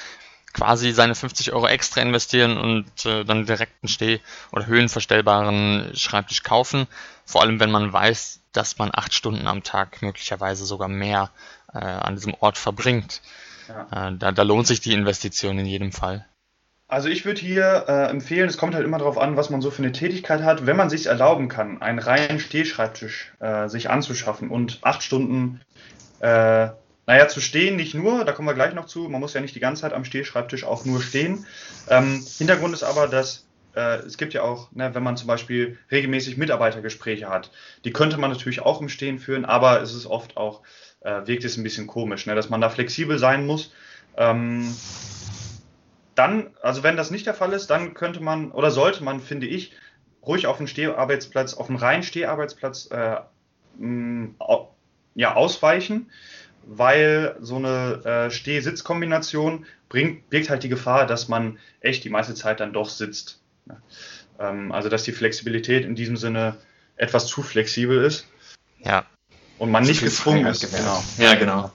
quasi 0.51 0.91
seine 0.91 1.13
50 1.13 1.53
Euro 1.53 1.67
extra 1.67 2.01
investieren 2.01 2.57
und 2.57 3.05
äh, 3.05 3.23
dann 3.23 3.45
direkt 3.45 3.83
einen 3.83 3.89
Steh- 3.89 4.19
oder 4.51 4.65
höhenverstellbaren 4.65 5.91
Schreibtisch 5.95 6.41
kaufen. 6.41 6.87
Vor 7.23 7.43
allem, 7.43 7.59
wenn 7.59 7.69
man 7.69 7.93
weiß, 7.93 8.41
dass 8.53 8.79
man 8.79 8.89
acht 8.91 9.13
Stunden 9.13 9.45
am 9.45 9.61
Tag 9.61 10.01
möglicherweise 10.01 10.65
sogar 10.65 10.87
mehr 10.87 11.29
äh, 11.71 11.77
an 11.77 12.15
diesem 12.15 12.33
Ort 12.33 12.57
verbringt. 12.57 13.21
Ja. 13.67 14.07
Äh, 14.07 14.17
da, 14.17 14.31
da 14.31 14.41
lohnt 14.41 14.65
sich 14.65 14.79
die 14.79 14.93
Investition 14.93 15.59
in 15.59 15.67
jedem 15.67 15.91
Fall. 15.91 16.25
Also 16.89 17.09
ich 17.09 17.25
würde 17.25 17.41
hier 17.41 17.85
äh, 17.89 18.09
empfehlen, 18.09 18.47
es 18.47 18.57
kommt 18.57 18.73
halt 18.73 18.85
immer 18.85 18.97
darauf 18.97 19.17
an, 19.17 19.35
was 19.35 19.49
man 19.49 19.61
so 19.61 19.71
für 19.71 19.83
eine 19.83 19.91
Tätigkeit 19.91 20.41
hat. 20.43 20.65
Wenn 20.65 20.77
man 20.77 20.89
sich 20.89 21.07
erlauben 21.07 21.49
kann, 21.49 21.81
einen 21.81 21.99
reinen 21.99 22.39
Stehschreibtisch 22.39 23.33
äh, 23.39 23.67
sich 23.67 23.89
anzuschaffen 23.89 24.49
und 24.49 24.79
acht 24.83 25.03
Stunden, 25.03 25.59
äh, 26.21 26.69
naja, 27.05 27.27
zu 27.27 27.41
stehen, 27.41 27.75
nicht 27.75 27.93
nur, 27.93 28.23
da 28.23 28.31
kommen 28.31 28.47
wir 28.47 28.53
gleich 28.53 28.73
noch 28.73 28.85
zu, 28.85 29.09
man 29.09 29.19
muss 29.19 29.33
ja 29.33 29.41
nicht 29.41 29.55
die 29.55 29.59
ganze 29.59 29.81
Zeit 29.81 29.93
am 29.93 30.05
Stehschreibtisch 30.05 30.63
auch 30.63 30.85
nur 30.85 31.01
stehen. 31.01 31.45
Ähm, 31.89 32.23
Hintergrund 32.37 32.73
ist 32.73 32.83
aber, 32.83 33.07
dass 33.07 33.47
äh, 33.75 33.97
es 34.05 34.17
gibt 34.17 34.33
ja 34.33 34.43
auch, 34.43 34.71
ne, 34.71 34.95
wenn 34.95 35.03
man 35.03 35.17
zum 35.17 35.27
Beispiel 35.27 35.77
regelmäßig 35.91 36.37
Mitarbeitergespräche 36.37 37.29
hat, 37.29 37.51
die 37.83 37.91
könnte 37.91 38.17
man 38.17 38.31
natürlich 38.31 38.61
auch 38.61 38.79
im 38.81 38.89
Stehen 38.89 39.19
führen, 39.19 39.43
aber 39.43 39.81
es 39.81 39.93
ist 39.93 40.05
oft 40.05 40.37
auch, 40.37 40.61
äh, 41.01 41.27
wirkt 41.27 41.43
es 41.43 41.57
ein 41.57 41.63
bisschen 41.63 41.87
komisch, 41.87 42.25
ne, 42.25 42.35
dass 42.35 42.49
man 42.49 42.61
da 42.61 42.69
flexibel 42.69 43.19
sein 43.19 43.45
muss. 43.45 43.73
Ähm, 44.17 44.73
dann, 46.17 46.47
also 46.61 46.81
wenn 46.81 46.97
das 46.97 47.11
nicht 47.11 47.27
der 47.27 47.35
Fall 47.35 47.53
ist, 47.53 47.67
dann 47.67 47.93
könnte 47.93 48.21
man 48.21 48.51
oder 48.51 48.71
sollte 48.71 49.03
man, 49.03 49.19
finde 49.19 49.45
ich, 49.45 49.73
ruhig 50.25 50.47
auf 50.47 50.57
einen 50.57 50.67
Steharbeitsplatz, 50.67 51.53
auf 51.53 51.69
einen 51.69 51.77
reinen 51.77 52.03
Steharbeitsplatz 52.03 52.89
äh, 52.91 53.17
mh, 53.77 54.29
ja, 55.13 55.35
ausweichen, 55.35 56.09
weil 56.65 57.35
so 57.39 57.57
eine 57.57 58.03
äh, 58.03 58.31
Steh-Sitz-Kombination 58.31 59.65
bringt, 59.89 60.29
birgt 60.29 60.49
halt 60.49 60.63
die 60.63 60.69
Gefahr, 60.69 61.05
dass 61.05 61.27
man 61.27 61.59
echt 61.81 62.03
die 62.03 62.09
meiste 62.09 62.33
Zeit 62.33 62.59
dann 62.59 62.73
doch 62.73 62.89
sitzt. 62.89 63.39
Ja. 63.67 63.77
Ähm, 64.39 64.71
also 64.71 64.89
dass 64.89 65.03
die 65.03 65.11
Flexibilität 65.11 65.85
in 65.85 65.95
diesem 65.95 66.17
Sinne 66.17 66.57
etwas 66.95 67.27
zu 67.27 67.43
flexibel 67.43 68.03
ist. 68.03 68.27
Ja. 68.79 69.05
Und 69.59 69.69
man 69.69 69.83
nicht 69.83 70.03
gezwungen 70.03 70.47
ist. 70.47 70.75
Genau. 70.75 71.03
Ja, 71.19 71.35
genau. 71.35 71.71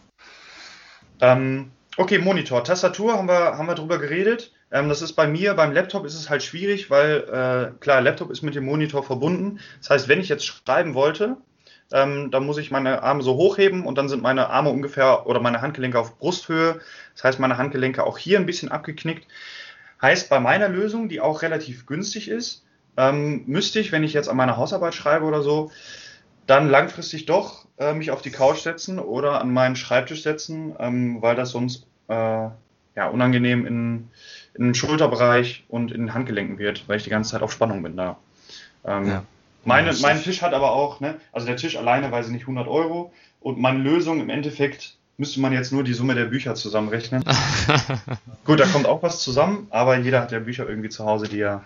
Ähm, 1.20 1.70
Okay, 1.98 2.18
Monitor. 2.18 2.64
Tastatur 2.64 3.18
haben 3.18 3.28
wir, 3.28 3.58
haben 3.58 3.66
wir 3.66 3.74
drüber 3.74 3.98
geredet. 3.98 4.50
Ähm, 4.70 4.88
das 4.88 5.02
ist 5.02 5.12
bei 5.12 5.26
mir, 5.26 5.52
beim 5.52 5.72
Laptop 5.72 6.06
ist 6.06 6.14
es 6.14 6.30
halt 6.30 6.42
schwierig, 6.42 6.88
weil 6.88 7.18
äh, 7.28 7.78
klar, 7.80 8.00
Laptop 8.00 8.30
ist 8.30 8.40
mit 8.40 8.54
dem 8.54 8.64
Monitor 8.64 9.02
verbunden. 9.02 9.60
Das 9.80 9.90
heißt, 9.90 10.08
wenn 10.08 10.18
ich 10.20 10.30
jetzt 10.30 10.46
schreiben 10.46 10.94
wollte, 10.94 11.36
ähm, 11.92 12.30
dann 12.30 12.46
muss 12.46 12.56
ich 12.56 12.70
meine 12.70 13.02
Arme 13.02 13.22
so 13.22 13.34
hochheben 13.34 13.84
und 13.84 13.98
dann 13.98 14.08
sind 14.08 14.22
meine 14.22 14.48
Arme 14.48 14.70
ungefähr 14.70 15.26
oder 15.26 15.40
meine 15.40 15.60
Handgelenke 15.60 15.98
auf 15.98 16.18
Brusthöhe. 16.18 16.80
Das 17.14 17.24
heißt, 17.24 17.40
meine 17.40 17.58
Handgelenke 17.58 18.04
auch 18.04 18.16
hier 18.16 18.38
ein 18.38 18.46
bisschen 18.46 18.70
abgeknickt. 18.70 19.26
Heißt, 20.00 20.30
bei 20.30 20.40
meiner 20.40 20.70
Lösung, 20.70 21.10
die 21.10 21.20
auch 21.20 21.42
relativ 21.42 21.84
günstig 21.84 22.28
ist, 22.28 22.64
ähm, 22.96 23.44
müsste 23.46 23.80
ich, 23.80 23.92
wenn 23.92 24.02
ich 24.02 24.14
jetzt 24.14 24.30
an 24.30 24.38
meiner 24.38 24.56
Hausarbeit 24.56 24.94
schreibe 24.94 25.26
oder 25.26 25.42
so, 25.42 25.70
dann 26.46 26.68
langfristig 26.68 27.26
doch 27.26 27.66
äh, 27.78 27.94
mich 27.94 28.10
auf 28.10 28.22
die 28.22 28.30
Couch 28.30 28.58
setzen 28.58 28.98
oder 28.98 29.40
an 29.40 29.52
meinen 29.52 29.76
Schreibtisch 29.76 30.22
setzen, 30.22 30.74
ähm, 30.78 31.22
weil 31.22 31.36
das 31.36 31.50
sonst 31.50 31.86
äh, 32.08 32.48
ja, 32.94 33.08
unangenehm 33.10 33.66
in, 33.66 34.08
in 34.54 34.64
den 34.64 34.74
Schulterbereich 34.74 35.64
und 35.68 35.92
in 35.92 36.02
den 36.02 36.14
Handgelenken 36.14 36.58
wird, 36.58 36.88
weil 36.88 36.96
ich 36.96 37.04
die 37.04 37.10
ganze 37.10 37.30
Zeit 37.30 37.42
auf 37.42 37.52
Spannung 37.52 37.82
bin 37.82 37.96
da. 37.96 38.18
Ähm, 38.84 39.08
ja. 39.08 39.24
Meine, 39.64 39.92
mein 40.02 40.20
Tisch 40.20 40.42
hat 40.42 40.54
aber 40.54 40.72
auch, 40.72 41.00
ne, 41.00 41.14
also 41.32 41.46
der 41.46 41.56
Tisch 41.56 41.76
alleine 41.76 42.10
weiß 42.10 42.26
ich 42.26 42.32
nicht 42.32 42.42
100 42.42 42.66
Euro 42.66 43.12
und 43.40 43.60
meine 43.60 43.78
Lösung 43.78 44.20
im 44.20 44.28
Endeffekt 44.28 44.96
müsste 45.18 45.40
man 45.40 45.52
jetzt 45.52 45.72
nur 45.72 45.84
die 45.84 45.92
Summe 45.92 46.14
der 46.16 46.24
Bücher 46.24 46.56
zusammenrechnen. 46.56 47.22
Gut, 48.44 48.58
da 48.58 48.66
kommt 48.66 48.86
auch 48.86 49.02
was 49.02 49.20
zusammen, 49.20 49.68
aber 49.70 49.96
jeder 49.98 50.20
hat 50.20 50.32
ja 50.32 50.40
Bücher 50.40 50.68
irgendwie 50.68 50.88
zu 50.88 51.04
Hause, 51.04 51.28
die 51.28 51.40
er 51.40 51.62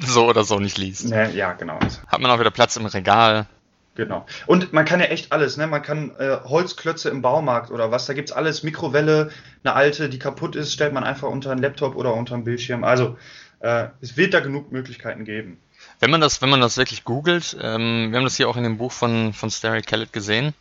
so 0.00 0.28
oder 0.28 0.44
so 0.44 0.58
nicht 0.58 0.78
liest. 0.78 1.08
Ne, 1.08 1.32
ja, 1.34 1.52
genau. 1.52 1.78
Hat 2.06 2.20
man 2.20 2.30
auch 2.30 2.40
wieder 2.40 2.50
Platz 2.50 2.76
im 2.76 2.86
Regal. 2.86 3.46
Genau. 3.94 4.24
Und 4.46 4.72
man 4.72 4.86
kann 4.86 5.00
ja 5.00 5.06
echt 5.06 5.32
alles, 5.32 5.58
ne? 5.58 5.66
Man 5.66 5.82
kann 5.82 6.12
äh, 6.18 6.38
Holzklötze 6.44 7.10
im 7.10 7.20
Baumarkt 7.20 7.70
oder 7.70 7.90
was, 7.90 8.06
da 8.06 8.14
gibt's 8.14 8.32
alles, 8.32 8.62
Mikrowelle, 8.62 9.30
eine 9.64 9.74
alte, 9.74 10.08
die 10.08 10.18
kaputt 10.18 10.56
ist, 10.56 10.72
stellt 10.72 10.94
man 10.94 11.04
einfach 11.04 11.28
unter 11.28 11.50
einen 11.50 11.60
Laptop 11.60 11.94
oder 11.94 12.14
unter 12.14 12.34
einen 12.34 12.44
Bildschirm. 12.44 12.84
Also 12.84 13.18
äh, 13.60 13.88
es 14.00 14.16
wird 14.16 14.32
da 14.32 14.40
genug 14.40 14.72
Möglichkeiten 14.72 15.26
geben. 15.26 15.60
Wenn 16.00 16.10
man 16.10 16.22
das, 16.22 16.40
wenn 16.40 16.48
man 16.48 16.60
das 16.60 16.78
wirklich 16.78 17.04
googelt, 17.04 17.56
ähm, 17.60 18.10
wir 18.10 18.16
haben 18.16 18.24
das 18.24 18.36
hier 18.36 18.48
auch 18.48 18.56
in 18.56 18.64
dem 18.64 18.78
Buch 18.78 18.92
von, 18.92 19.34
von 19.34 19.50
Starry 19.50 19.82
Kellett 19.82 20.12
gesehen, 20.12 20.54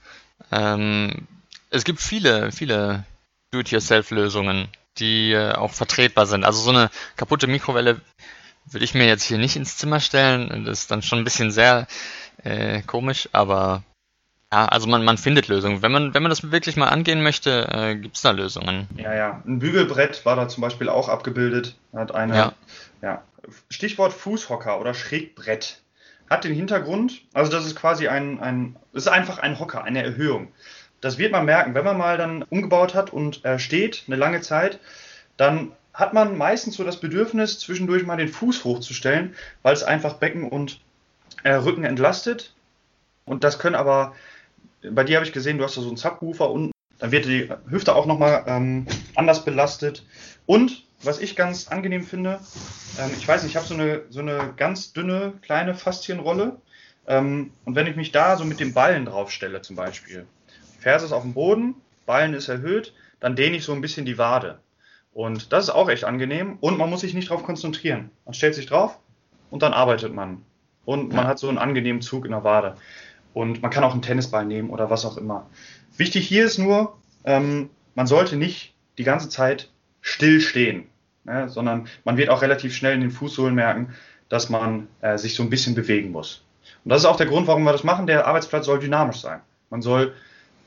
ähm, 0.51 1.27
es 1.69 1.85
gibt 1.85 2.01
viele, 2.01 2.51
viele 2.51 3.05
Do-it-yourself-Lösungen, 3.51 4.67
die 4.97 5.31
äh, 5.31 5.53
auch 5.53 5.71
vertretbar 5.71 6.25
sind. 6.25 6.43
Also 6.43 6.61
so 6.61 6.71
eine 6.71 6.89
kaputte 7.15 7.47
Mikrowelle 7.47 8.01
würde 8.65 8.86
ich 8.86 8.94
mir 8.94 9.06
jetzt 9.06 9.24
hier 9.24 9.38
nicht 9.38 9.56
ins 9.56 9.77
Zimmer 9.77 10.00
stellen. 10.00 10.65
Das 10.65 10.82
ist 10.82 10.91
dann 10.91 11.01
schon 11.01 11.20
ein 11.20 11.24
bisschen 11.24 11.51
sehr 11.51 11.88
äh, 12.44 12.82
komisch, 12.82 13.30
aber 13.32 13.84
ja, 14.51 14.65
also 14.65 14.88
man, 14.88 15.06
man 15.06 15.18
findet 15.18 15.48
Lösungen. 15.48 15.82
Wenn 15.82 15.91
man, 15.91 16.13
wenn 16.13 16.24
man 16.24 16.30
das 16.30 16.51
wirklich 16.51 16.75
mal 16.75 16.89
angehen 16.89 17.24
möchte, 17.24 17.68
äh, 17.72 17.96
gibt 17.96 18.18
es 18.18 18.22
da 18.22 18.32
Lösungen. 18.32 18.88
Ja, 18.98 19.13
ja. 19.13 19.41
Ein 19.46 19.60
Bügelbrett 19.60 20.25
war 20.25 20.36
da 20.36 20.48
zum 20.50 20.62
Beispiel 20.62 20.89
auch 20.89 21.08
abgebildet. 21.08 21.77
Hat 21.94 22.13
eine, 22.13 22.36
ja. 22.36 22.53
ja. 23.01 23.22
Stichwort 23.70 24.12
Fußhocker 24.12 24.80
oder 24.80 24.94
Schrägbrett. 24.94 25.82
Hat 26.30 26.44
den 26.44 26.53
Hintergrund, 26.53 27.22
also 27.34 27.51
das 27.51 27.65
ist 27.65 27.75
quasi 27.75 28.08
ein, 28.08 28.39
ein, 28.39 28.77
das 28.94 29.03
ist 29.03 29.10
einfach 29.10 29.39
ein 29.39 29.60
Hocker, 29.60 29.84
eine 29.84 30.01
Erhöhung. 30.03 30.50
Das 31.01 31.18
wird 31.18 31.32
man 31.32 31.46
merken, 31.46 31.74
wenn 31.74 31.84
man 31.84 31.98
mal 31.98 32.18
dann 32.18 32.44
umgebaut 32.44 32.94
hat 32.94 33.12
und 33.12 33.44
äh, 33.44 33.60
steht 33.60 34.03
eine 34.08 34.15
lange 34.15 34.39
Zeit, 34.41 34.80
dann 35.36 35.72
hat 35.93 36.13
man 36.13 36.38
meistens 36.38 36.75
so 36.75 36.83
das 36.83 37.00
Bedürfnis, 37.00 37.60
zwischendurch 37.60 38.05
mal 38.05 38.17
den 38.17 38.29
Fuß 38.29 38.63
hochzustellen, 38.63 39.36
weil 39.62 39.74
es 39.74 39.83
einfach 39.83 40.15
Becken 40.15 40.50
und 40.50 40.79
äh, 41.43 41.53
Rücken 41.53 41.83
entlastet. 41.83 42.53
Und 43.25 43.43
das 43.43 43.60
können 43.60 43.75
aber, 43.75 44.15
bei 44.89 45.03
dir 45.03 45.17
habe 45.17 45.25
ich 45.25 45.33
gesehen, 45.33 45.57
du 45.57 45.63
hast 45.63 45.77
da 45.77 45.81
so 45.81 45.88
einen 45.88 45.98
Subwoofer 45.98 46.50
unten, 46.50 46.71
dann 47.00 47.12
wird 47.12 47.25
die 47.25 47.50
Hüfte 47.69 47.95
auch 47.95 48.05
nochmal 48.05 48.43
ähm, 48.48 48.86
anders 49.15 49.43
belastet. 49.43 50.05
Und 50.45 50.86
was 51.03 51.19
ich 51.19 51.36
ganz 51.36 51.67
angenehm 51.67 52.03
finde, 52.03 52.39
ähm, 53.00 53.12
ich 53.17 53.27
weiß 53.27 53.43
nicht, 53.43 53.51
ich 53.51 53.57
habe 53.57 53.67
so 53.67 53.74
eine, 53.74 54.03
so 54.10 54.19
eine 54.19 54.53
ganz 54.55 54.93
dünne, 54.93 55.33
kleine 55.41 55.74
Faszienrolle. 55.74 56.57
Ähm, 57.07 57.51
und 57.65 57.75
wenn 57.75 57.88
ich 57.88 57.95
mich 57.95 58.12
da 58.12 58.38
so 58.38 58.45
mit 58.45 58.60
dem 58.60 58.74
Ballen 58.74 59.05
draufstelle 59.05 59.62
zum 59.62 59.75
Beispiel, 59.75 60.27
Ferse 60.79 61.05
ist 61.05 61.12
auf 61.12 61.24
dem 61.24 61.33
Boden, 61.33 61.75
Ballen 62.05 62.33
ist 62.33 62.50
erhöht, 62.50 62.93
dann 63.19 63.36
dehne 63.36 63.57
ich 63.57 63.63
so 63.63 63.74
ein 63.74 63.81
bisschen 63.81 64.05
die 64.05 64.17
Wade. 64.17 64.60
Und 65.13 65.51
das 65.51 65.65
ist 65.65 65.70
auch 65.72 65.89
echt 65.89 66.06
angenehm 66.06 66.58
und 66.62 66.77
man 66.77 66.89
muss 66.89 67.01
sich 67.01 67.13
nicht 67.13 67.30
darauf 67.30 67.44
konzentrieren. 67.44 68.12
Man 68.25 68.34
stellt 68.34 68.56
sich 68.56 68.65
drauf 68.65 68.98
und 69.50 69.62
dann 69.62 69.74
arbeitet 69.74 70.13
man. 70.13 70.44
Und 70.86 71.13
man 71.13 71.27
hat 71.27 71.38
so 71.38 71.50
einen 71.50 71.58
angenehmen 71.58 72.01
Zug 72.01 72.25
in 72.25 72.32
der 72.32 72.44
Wade. 72.44 72.75
Und 73.34 73.62
man 73.62 73.72
kann 73.72 73.84
auch 73.84 73.94
einen 73.94 74.01
Tennisball 74.01 74.46
nehmen 74.46 74.70
oder 74.70 74.89
was 74.89 75.06
auch 75.06 75.18
immer. 75.18 75.48
Wichtig 75.96 76.27
hier 76.27 76.46
ist 76.46 76.58
nur, 76.58 76.98
ähm, 77.24 77.70
man 77.96 78.08
sollte 78.08 78.36
nicht 78.36 78.74
die 78.98 79.03
ganze 79.03 79.30
Zeit 79.30 79.70
still 80.01 80.41
stehen, 80.41 80.88
ne, 81.24 81.48
sondern 81.50 81.88
man 82.03 82.18
wird 82.18 82.30
auch 82.30 82.41
relativ 82.41 82.75
schnell 82.75 82.96
in 82.96 83.01
den 83.01 83.12
Fußsohlen 83.12 83.53
merken, 83.53 83.94
dass 84.30 84.50
man 84.50 84.88
äh, 85.01 85.18
sich 85.18 85.36
so 85.36 85.44
ein 85.44 85.50
bisschen 85.50 85.75
bewegen 85.75 86.12
muss. 86.12 86.44
Und 86.84 86.89
das 86.89 87.01
ist 87.01 87.06
auch 87.06 87.18
der 87.18 87.27
Grund, 87.27 87.48
warum 87.48 87.63
wir 87.63 87.72
das 87.72 87.84
machen. 87.84 88.08
Der 88.08 88.27
Arbeitsplatz 88.27 88.65
soll 88.65 88.80
dynamisch 88.80 89.22
sein. 89.22 89.41
Man 89.70 89.82
soll 89.82 90.13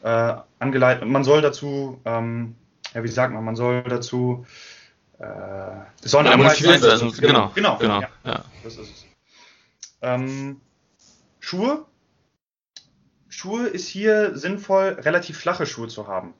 äh, 0.02 0.34
angeleitet, 0.58 1.08
man 1.08 1.24
soll 1.24 1.42
dazu 1.42 2.00
ähm, 2.04 2.54
ja, 2.94 3.04
wie 3.04 3.08
sagt 3.08 3.34
man, 3.34 3.44
man 3.44 3.56
soll 3.56 3.82
dazu, 3.82 4.46
äh, 5.18 5.24
es 6.02 6.10
soll 6.10 6.24
ja, 6.24 6.36
motiviert 6.36 6.82
werden. 6.82 7.12
Genau, 7.12 7.50
genau, 7.54 7.78
genau. 7.78 7.78
genau 7.78 8.00
ja, 8.00 8.08
ja. 8.24 8.44
Das 8.62 8.76
ist 8.76 8.90
es. 8.90 9.06
Ähm, 10.00 10.60
Schuhe. 11.40 11.84
Schuhe 13.28 13.66
ist 13.66 13.88
hier 13.88 14.36
sinnvoll, 14.36 14.96
relativ 15.00 15.38
flache 15.38 15.66
Schuhe 15.66 15.88
zu 15.88 16.06
haben. 16.06 16.34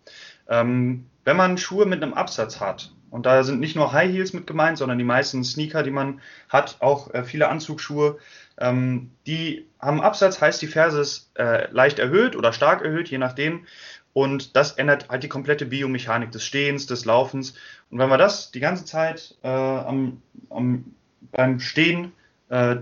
Ähm, 0.48 1.06
wenn 1.24 1.36
man 1.36 1.58
Schuhe 1.58 1.86
mit 1.86 2.02
einem 2.02 2.14
Absatz 2.14 2.60
hat, 2.60 2.92
und 3.10 3.26
da 3.26 3.42
sind 3.44 3.60
nicht 3.60 3.76
nur 3.76 3.92
High 3.92 4.12
Heels 4.12 4.32
mit 4.32 4.46
gemeint, 4.46 4.78
sondern 4.78 4.98
die 4.98 5.04
meisten 5.04 5.44
Sneaker, 5.44 5.82
die 5.82 5.90
man 5.90 6.20
hat, 6.48 6.76
auch 6.80 7.12
äh, 7.14 7.24
viele 7.24 7.48
Anzugsschuhe, 7.48 8.18
ähm, 8.58 9.10
die 9.26 9.66
haben 9.80 10.00
Absatz, 10.00 10.40
heißt 10.40 10.60
die 10.62 10.66
Ferse 10.66 11.00
ist 11.00 11.30
äh, 11.34 11.70
leicht 11.70 11.98
erhöht 11.98 12.36
oder 12.36 12.52
stark 12.52 12.82
erhöht, 12.82 13.08
je 13.08 13.18
nachdem. 13.18 13.66
Und 14.14 14.56
das 14.56 14.72
ändert 14.72 15.10
halt 15.10 15.24
die 15.24 15.28
komplette 15.28 15.66
Biomechanik 15.66 16.30
des 16.30 16.44
Stehens, 16.44 16.86
des 16.86 17.04
Laufens. 17.04 17.54
Und 17.90 17.98
wenn 17.98 18.08
wir 18.08 18.16
das 18.16 18.52
die 18.52 18.60
ganze 18.60 18.84
Zeit 18.84 19.36
äh, 19.42 19.48
am, 19.48 20.22
am, 20.48 20.94
beim 21.32 21.58
Stehen, 21.58 22.12
äh, 22.48 22.76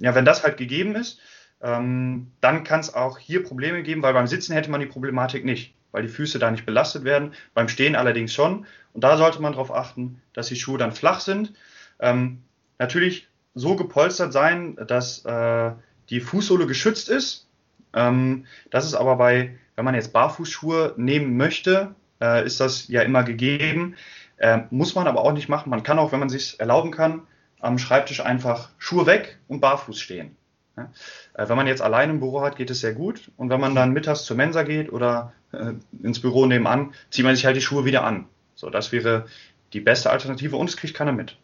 ja, 0.00 0.14
wenn 0.14 0.24
das 0.24 0.42
halt 0.42 0.56
gegeben 0.56 0.96
ist, 0.96 1.20
ähm, 1.60 2.32
dann 2.40 2.64
kann 2.64 2.80
es 2.80 2.94
auch 2.94 3.18
hier 3.18 3.44
Probleme 3.44 3.82
geben, 3.82 4.02
weil 4.02 4.14
beim 4.14 4.26
Sitzen 4.26 4.54
hätte 4.54 4.70
man 4.70 4.80
die 4.80 4.86
Problematik 4.86 5.44
nicht, 5.44 5.74
weil 5.92 6.02
die 6.02 6.08
Füße 6.08 6.38
da 6.38 6.50
nicht 6.50 6.64
belastet 6.64 7.04
werden. 7.04 7.34
Beim 7.52 7.68
Stehen 7.68 7.94
allerdings 7.94 8.32
schon. 8.32 8.66
Und 8.94 9.04
da 9.04 9.18
sollte 9.18 9.40
man 9.40 9.52
darauf 9.52 9.72
achten, 9.72 10.22
dass 10.32 10.48
die 10.48 10.56
Schuhe 10.56 10.78
dann 10.78 10.92
flach 10.92 11.20
sind. 11.20 11.52
Ähm, 12.00 12.42
natürlich 12.78 13.28
so 13.54 13.76
gepolstert 13.76 14.32
sein, 14.32 14.76
dass 14.86 15.26
äh, 15.26 15.72
die 16.08 16.20
Fußsohle 16.20 16.66
geschützt 16.66 17.10
ist. 17.10 17.48
Ähm, 17.92 18.46
das 18.70 18.86
ist 18.86 18.94
aber 18.94 19.16
bei 19.16 19.58
wenn 19.76 19.84
man 19.84 19.94
jetzt 19.94 20.12
Barfußschuhe 20.12 20.94
nehmen 20.96 21.36
möchte, 21.36 21.94
äh, 22.20 22.44
ist 22.44 22.60
das 22.60 22.88
ja 22.88 23.02
immer 23.02 23.22
gegeben. 23.24 23.96
Äh, 24.36 24.62
muss 24.70 24.94
man 24.94 25.06
aber 25.06 25.22
auch 25.22 25.32
nicht 25.32 25.48
machen. 25.48 25.70
Man 25.70 25.82
kann 25.82 25.98
auch, 25.98 26.12
wenn 26.12 26.20
man 26.20 26.28
sich 26.28 26.58
erlauben 26.60 26.90
kann, 26.90 27.22
am 27.60 27.78
Schreibtisch 27.78 28.20
einfach 28.20 28.70
Schuhe 28.78 29.06
weg 29.06 29.38
und 29.48 29.60
barfuß 29.60 29.98
stehen. 30.00 30.36
Ja? 30.76 30.90
Äh, 31.34 31.48
wenn 31.48 31.56
man 31.56 31.66
jetzt 31.66 31.82
allein 31.82 32.10
im 32.10 32.20
Büro 32.20 32.42
hat, 32.42 32.56
geht 32.56 32.70
es 32.70 32.80
sehr 32.80 32.92
gut. 32.92 33.30
Und 33.36 33.50
wenn 33.50 33.60
man 33.60 33.74
dann 33.74 33.92
mittags 33.92 34.24
zur 34.24 34.36
Mensa 34.36 34.62
geht 34.62 34.92
oder 34.92 35.32
äh, 35.52 35.72
ins 36.02 36.20
Büro 36.20 36.46
nebenan, 36.46 36.92
zieht 37.10 37.24
man 37.24 37.36
sich 37.36 37.46
halt 37.46 37.56
die 37.56 37.62
Schuhe 37.62 37.84
wieder 37.84 38.04
an. 38.04 38.26
So, 38.54 38.70
das 38.70 38.92
wäre 38.92 39.26
die 39.72 39.80
beste 39.80 40.10
Alternative 40.10 40.56
und 40.56 40.68
es 40.68 40.76
kriegt 40.76 40.94
keiner 40.94 41.12
mit. 41.12 41.36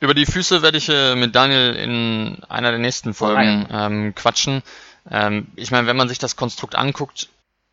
Über 0.00 0.14
die 0.14 0.26
Füße 0.26 0.62
werde 0.62 0.78
ich 0.78 0.88
äh, 0.88 1.14
mit 1.14 1.34
Daniel 1.34 1.74
in 1.74 2.42
einer 2.48 2.70
der 2.70 2.80
nächsten 2.80 3.12
Folgen 3.12 3.66
ähm, 3.70 4.14
quatschen. 4.14 4.62
Ähm, 5.10 5.48
ich 5.56 5.70
meine, 5.70 5.86
wenn 5.86 5.96
man 5.96 6.08
sich 6.08 6.18
das 6.18 6.36
Konstrukt 6.36 6.74
anguckt, 6.74 7.28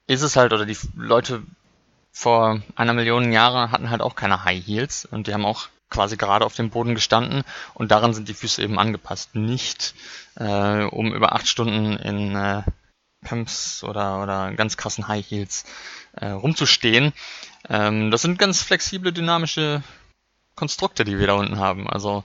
ist 0.08 0.22
es 0.22 0.36
halt, 0.36 0.54
oder 0.54 0.66
die 0.66 0.78
Leute 0.96 1.44
vor 2.12 2.62
einer 2.76 2.94
Million 2.94 3.32
Jahren 3.32 3.72
hatten 3.72 3.90
halt 3.90 4.02
auch 4.02 4.16
keine 4.16 4.44
High 4.44 4.66
Heels 4.66 5.06
und 5.06 5.28
die 5.28 5.34
haben 5.34 5.46
auch 5.46 5.68
quasi 5.90 6.18
gerade 6.18 6.46
auf 6.46 6.56
dem 6.56 6.70
Boden 6.70 6.96
gestanden 6.96 7.44
und 7.74 7.92
daran 7.92 8.14
sind 8.14 8.28
die 8.28 8.34
Füße 8.34 8.62
eben 8.62 8.80
angepasst. 8.80 9.36
Nicht 9.36 9.94
äh, 10.36 10.84
um 10.84 11.14
über 11.14 11.34
acht 11.34 11.48
Stunden 11.48 11.98
in 11.98 12.36
äh, 12.36 12.64
Pumps 13.24 13.84
oder, 13.84 14.22
oder 14.22 14.52
ganz 14.54 14.78
krassen 14.78 15.08
High 15.08 15.26
Heels 15.30 15.66
äh, 16.14 16.30
rumzustehen. 16.30 17.14
Ähm, 17.70 18.12
das 18.12 18.22
sind 18.22 18.40
ganz 18.40 18.62
flexible, 18.62 19.12
dynamische 19.12 19.84
Konstrukte, 20.56 21.04
die 21.04 21.20
wir 21.20 21.28
da 21.28 21.34
unten 21.34 21.60
haben. 21.60 21.90
Also 21.90 22.24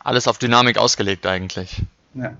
alles 0.00 0.26
auf 0.28 0.38
Dynamik 0.38 0.78
ausgelegt 0.78 1.26
eigentlich. 1.26 1.82
Ja. 2.14 2.36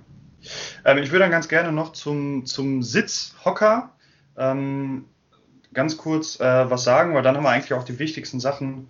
Ähm, 0.85 0.99
ich 0.99 1.11
würde 1.11 1.21
dann 1.21 1.31
ganz 1.31 1.49
gerne 1.49 1.73
noch 1.73 1.93
zum, 1.93 2.47
zum 2.47 2.83
Sitzhocker 2.83 3.91
ähm, 4.37 5.05
ganz 5.75 5.97
kurz 5.97 6.41
äh, 6.41 6.71
was 6.71 6.85
sagen, 6.85 7.15
weil 7.15 7.23
dann 7.23 7.37
haben 7.37 7.45
wir 7.45 7.51
eigentlich 7.51 7.75
auch 7.75 7.85
die 7.85 7.99
wichtigsten 7.99 8.41
Sachen 8.41 8.89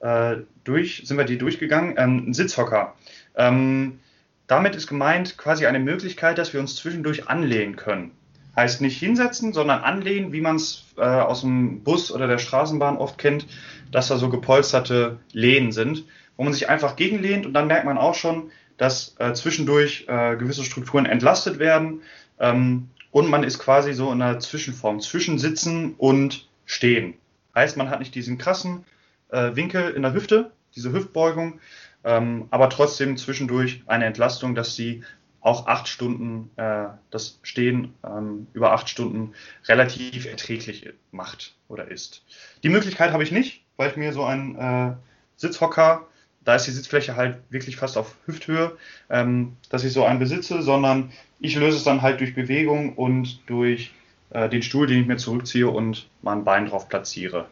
äh, 0.00 0.36
durch, 0.64 1.02
sind 1.04 1.16
wir 1.16 1.24
die 1.24 1.38
durchgegangen. 1.38 1.94
Ähm, 1.96 2.24
ein 2.28 2.34
Sitzhocker. 2.34 2.94
Ähm, 3.34 4.00
damit 4.46 4.74
ist 4.74 4.86
gemeint 4.86 5.36
quasi 5.36 5.66
eine 5.66 5.78
Möglichkeit, 5.78 6.38
dass 6.38 6.52
wir 6.52 6.60
uns 6.60 6.76
zwischendurch 6.76 7.28
anlehnen 7.28 7.76
können. 7.76 8.12
Heißt 8.56 8.80
nicht 8.80 8.98
hinsetzen, 8.98 9.52
sondern 9.52 9.82
anlehnen, 9.82 10.32
wie 10.32 10.40
man 10.40 10.56
es 10.56 10.86
äh, 10.96 11.02
aus 11.02 11.42
dem 11.42 11.84
Bus 11.84 12.10
oder 12.10 12.26
der 12.26 12.38
Straßenbahn 12.38 12.96
oft 12.96 13.18
kennt, 13.18 13.46
dass 13.92 14.08
da 14.08 14.16
so 14.16 14.30
gepolsterte 14.30 15.18
Lehnen 15.32 15.70
sind, 15.72 16.04
wo 16.36 16.44
man 16.44 16.52
sich 16.52 16.68
einfach 16.68 16.96
gegenlehnt 16.96 17.46
und 17.46 17.52
dann 17.52 17.66
merkt 17.66 17.84
man 17.84 17.98
auch 17.98 18.14
schon, 18.14 18.50
dass 18.76 19.16
äh, 19.18 19.32
zwischendurch 19.32 20.06
äh, 20.08 20.36
gewisse 20.36 20.64
Strukturen 20.64 21.06
entlastet 21.06 21.58
werden 21.58 22.02
ähm, 22.38 22.88
und 23.10 23.28
man 23.28 23.44
ist 23.44 23.58
quasi 23.58 23.92
so 23.92 24.12
in 24.12 24.22
einer 24.22 24.40
Zwischenform 24.40 25.00
zwischen 25.00 25.38
Sitzen 25.38 25.94
und 25.94 26.48
Stehen. 26.66 27.14
Heißt, 27.54 27.76
man 27.76 27.90
hat 27.90 28.00
nicht 28.00 28.14
diesen 28.14 28.38
krassen 28.38 28.84
äh, 29.30 29.56
Winkel 29.56 29.90
in 29.90 30.02
der 30.02 30.12
Hüfte, 30.12 30.52
diese 30.76 30.92
Hüftbeugung, 30.92 31.60
ähm, 32.04 32.46
aber 32.50 32.68
trotzdem 32.68 33.16
zwischendurch 33.16 33.82
eine 33.86 34.04
Entlastung, 34.04 34.54
dass 34.54 34.76
sie 34.76 35.02
auch 35.40 35.66
acht 35.66 35.88
Stunden 35.88 36.50
äh, 36.56 36.88
das 37.10 37.38
Stehen 37.42 37.94
ähm, 38.04 38.48
über 38.52 38.72
acht 38.72 38.88
Stunden 38.88 39.34
relativ 39.66 40.26
erträglich 40.26 40.90
macht 41.10 41.54
oder 41.68 41.90
ist. 41.90 42.24
Die 42.62 42.68
Möglichkeit 42.68 43.12
habe 43.12 43.22
ich 43.22 43.32
nicht, 43.32 43.62
weil 43.76 43.90
ich 43.90 43.96
mir 43.96 44.12
so 44.12 44.24
einen 44.24 44.56
äh, 44.56 44.94
Sitzhocker, 45.36 46.07
da 46.48 46.54
ist 46.54 46.66
die 46.66 46.70
Sitzfläche 46.70 47.14
halt 47.14 47.36
wirklich 47.50 47.76
fast 47.76 47.98
auf 47.98 48.14
Hüfthöhe, 48.24 48.78
ähm, 49.10 49.58
dass 49.68 49.84
ich 49.84 49.92
so 49.92 50.04
einen 50.04 50.18
besitze, 50.18 50.62
sondern 50.62 51.12
ich 51.40 51.54
löse 51.56 51.76
es 51.76 51.84
dann 51.84 52.00
halt 52.00 52.20
durch 52.20 52.34
Bewegung 52.34 52.94
und 52.94 53.40
durch 53.50 53.92
äh, 54.30 54.48
den 54.48 54.62
Stuhl, 54.62 54.86
den 54.86 55.02
ich 55.02 55.06
mir 55.06 55.18
zurückziehe 55.18 55.68
und 55.68 56.08
mal 56.22 56.32
ein 56.32 56.44
Bein 56.44 56.64
drauf 56.64 56.88
platziere 56.88 57.48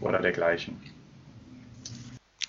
oder 0.00 0.18
dergleichen. 0.18 0.80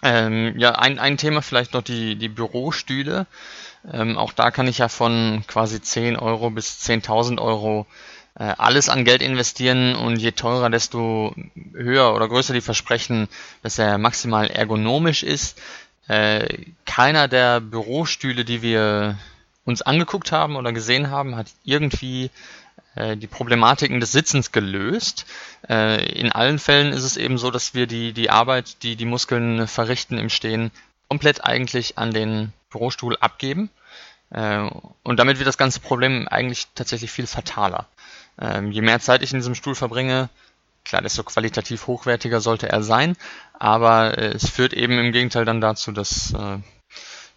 Ähm, 0.01 0.57
ja, 0.57 0.71
ein, 0.71 0.97
ein 0.97 1.17
Thema 1.17 1.43
vielleicht 1.43 1.75
noch 1.75 1.83
die, 1.83 2.15
die 2.15 2.29
Bürostühle. 2.29 3.27
Ähm, 3.91 4.17
auch 4.17 4.33
da 4.33 4.49
kann 4.49 4.67
ich 4.67 4.79
ja 4.79 4.87
von 4.87 5.43
quasi 5.47 5.81
10 5.81 6.15
Euro 6.15 6.49
bis 6.49 6.79
10.000 6.79 7.39
Euro 7.39 7.85
alles 8.39 8.87
an 8.87 9.03
Geld 9.03 9.21
investieren 9.21 9.95
und 9.95 10.15
je 10.15 10.31
teurer, 10.31 10.69
desto 10.69 11.35
höher 11.73 12.15
oder 12.15 12.29
größer 12.29 12.53
die 12.53 12.61
Versprechen, 12.61 13.27
dass 13.63 13.77
er 13.77 13.97
maximal 13.97 14.47
ergonomisch 14.47 15.23
ist. 15.23 15.59
Äh, 16.07 16.65
keiner 16.85 17.27
der 17.27 17.59
Bürostühle, 17.59 18.45
die 18.45 18.61
wir 18.61 19.17
uns 19.65 19.81
angeguckt 19.81 20.31
haben 20.31 20.55
oder 20.55 20.73
gesehen 20.73 21.11
haben, 21.11 21.35
hat 21.35 21.47
irgendwie 21.63 22.31
äh, 22.95 23.15
die 23.15 23.27
Problematiken 23.27 23.99
des 23.99 24.11
Sitzens 24.11 24.51
gelöst. 24.51 25.25
Äh, 25.69 26.03
in 26.13 26.31
allen 26.31 26.59
Fällen 26.59 26.93
ist 26.93 27.03
es 27.03 27.17
eben 27.17 27.37
so, 27.37 27.51
dass 27.51 27.73
wir 27.73 27.87
die, 27.87 28.13
die 28.13 28.29
Arbeit, 28.29 28.83
die 28.83 28.95
die 28.95 29.05
Muskeln 29.05 29.67
verrichten 29.67 30.17
im 30.17 30.29
Stehen, 30.29 30.71
komplett 31.07 31.43
eigentlich 31.43 31.97
an 31.97 32.11
den 32.11 32.53
Bürostuhl 32.71 33.15
abgeben. 33.17 33.69
Äh, 34.31 34.67
und 35.03 35.19
damit 35.19 35.37
wird 35.37 35.47
das 35.47 35.57
ganze 35.57 35.79
Problem 35.79 36.27
eigentlich 36.27 36.67
tatsächlich 36.73 37.11
viel 37.11 37.27
fataler. 37.27 37.87
Ähm, 38.39 38.71
je 38.71 38.81
mehr 38.81 38.99
Zeit 38.99 39.21
ich 39.23 39.31
in 39.31 39.39
diesem 39.39 39.55
Stuhl 39.55 39.75
verbringe, 39.75 40.29
klar, 40.85 41.01
desto 41.01 41.23
qualitativ 41.23 41.87
hochwertiger 41.87 42.41
sollte 42.41 42.69
er 42.69 42.83
sein, 42.83 43.15
aber 43.53 44.17
es 44.17 44.49
führt 44.49 44.73
eben 44.73 44.97
im 44.97 45.11
Gegenteil 45.11 45.45
dann 45.45 45.61
dazu, 45.61 45.91
dass 45.91 46.33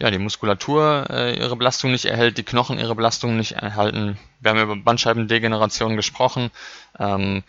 ja, 0.03 0.11
die 0.11 0.19
Muskulatur 0.19 1.07
äh, 1.11 1.39
ihre 1.39 1.57
Belastung 1.57 1.93
nicht 1.93 2.07
erhält, 2.07 2.37
die 2.37 2.43
Knochen 2.43 2.81
ihre 2.81 2.97
Belastung 2.97 3.37
nicht 3.37 3.53
erhalten. 3.53 4.19
Wir 4.41 4.51
haben 4.51 4.61
über 4.61 4.75
Bandscheibendegeneration 4.75 5.95
gesprochen. 5.95 6.51
Ähm, 6.99 7.45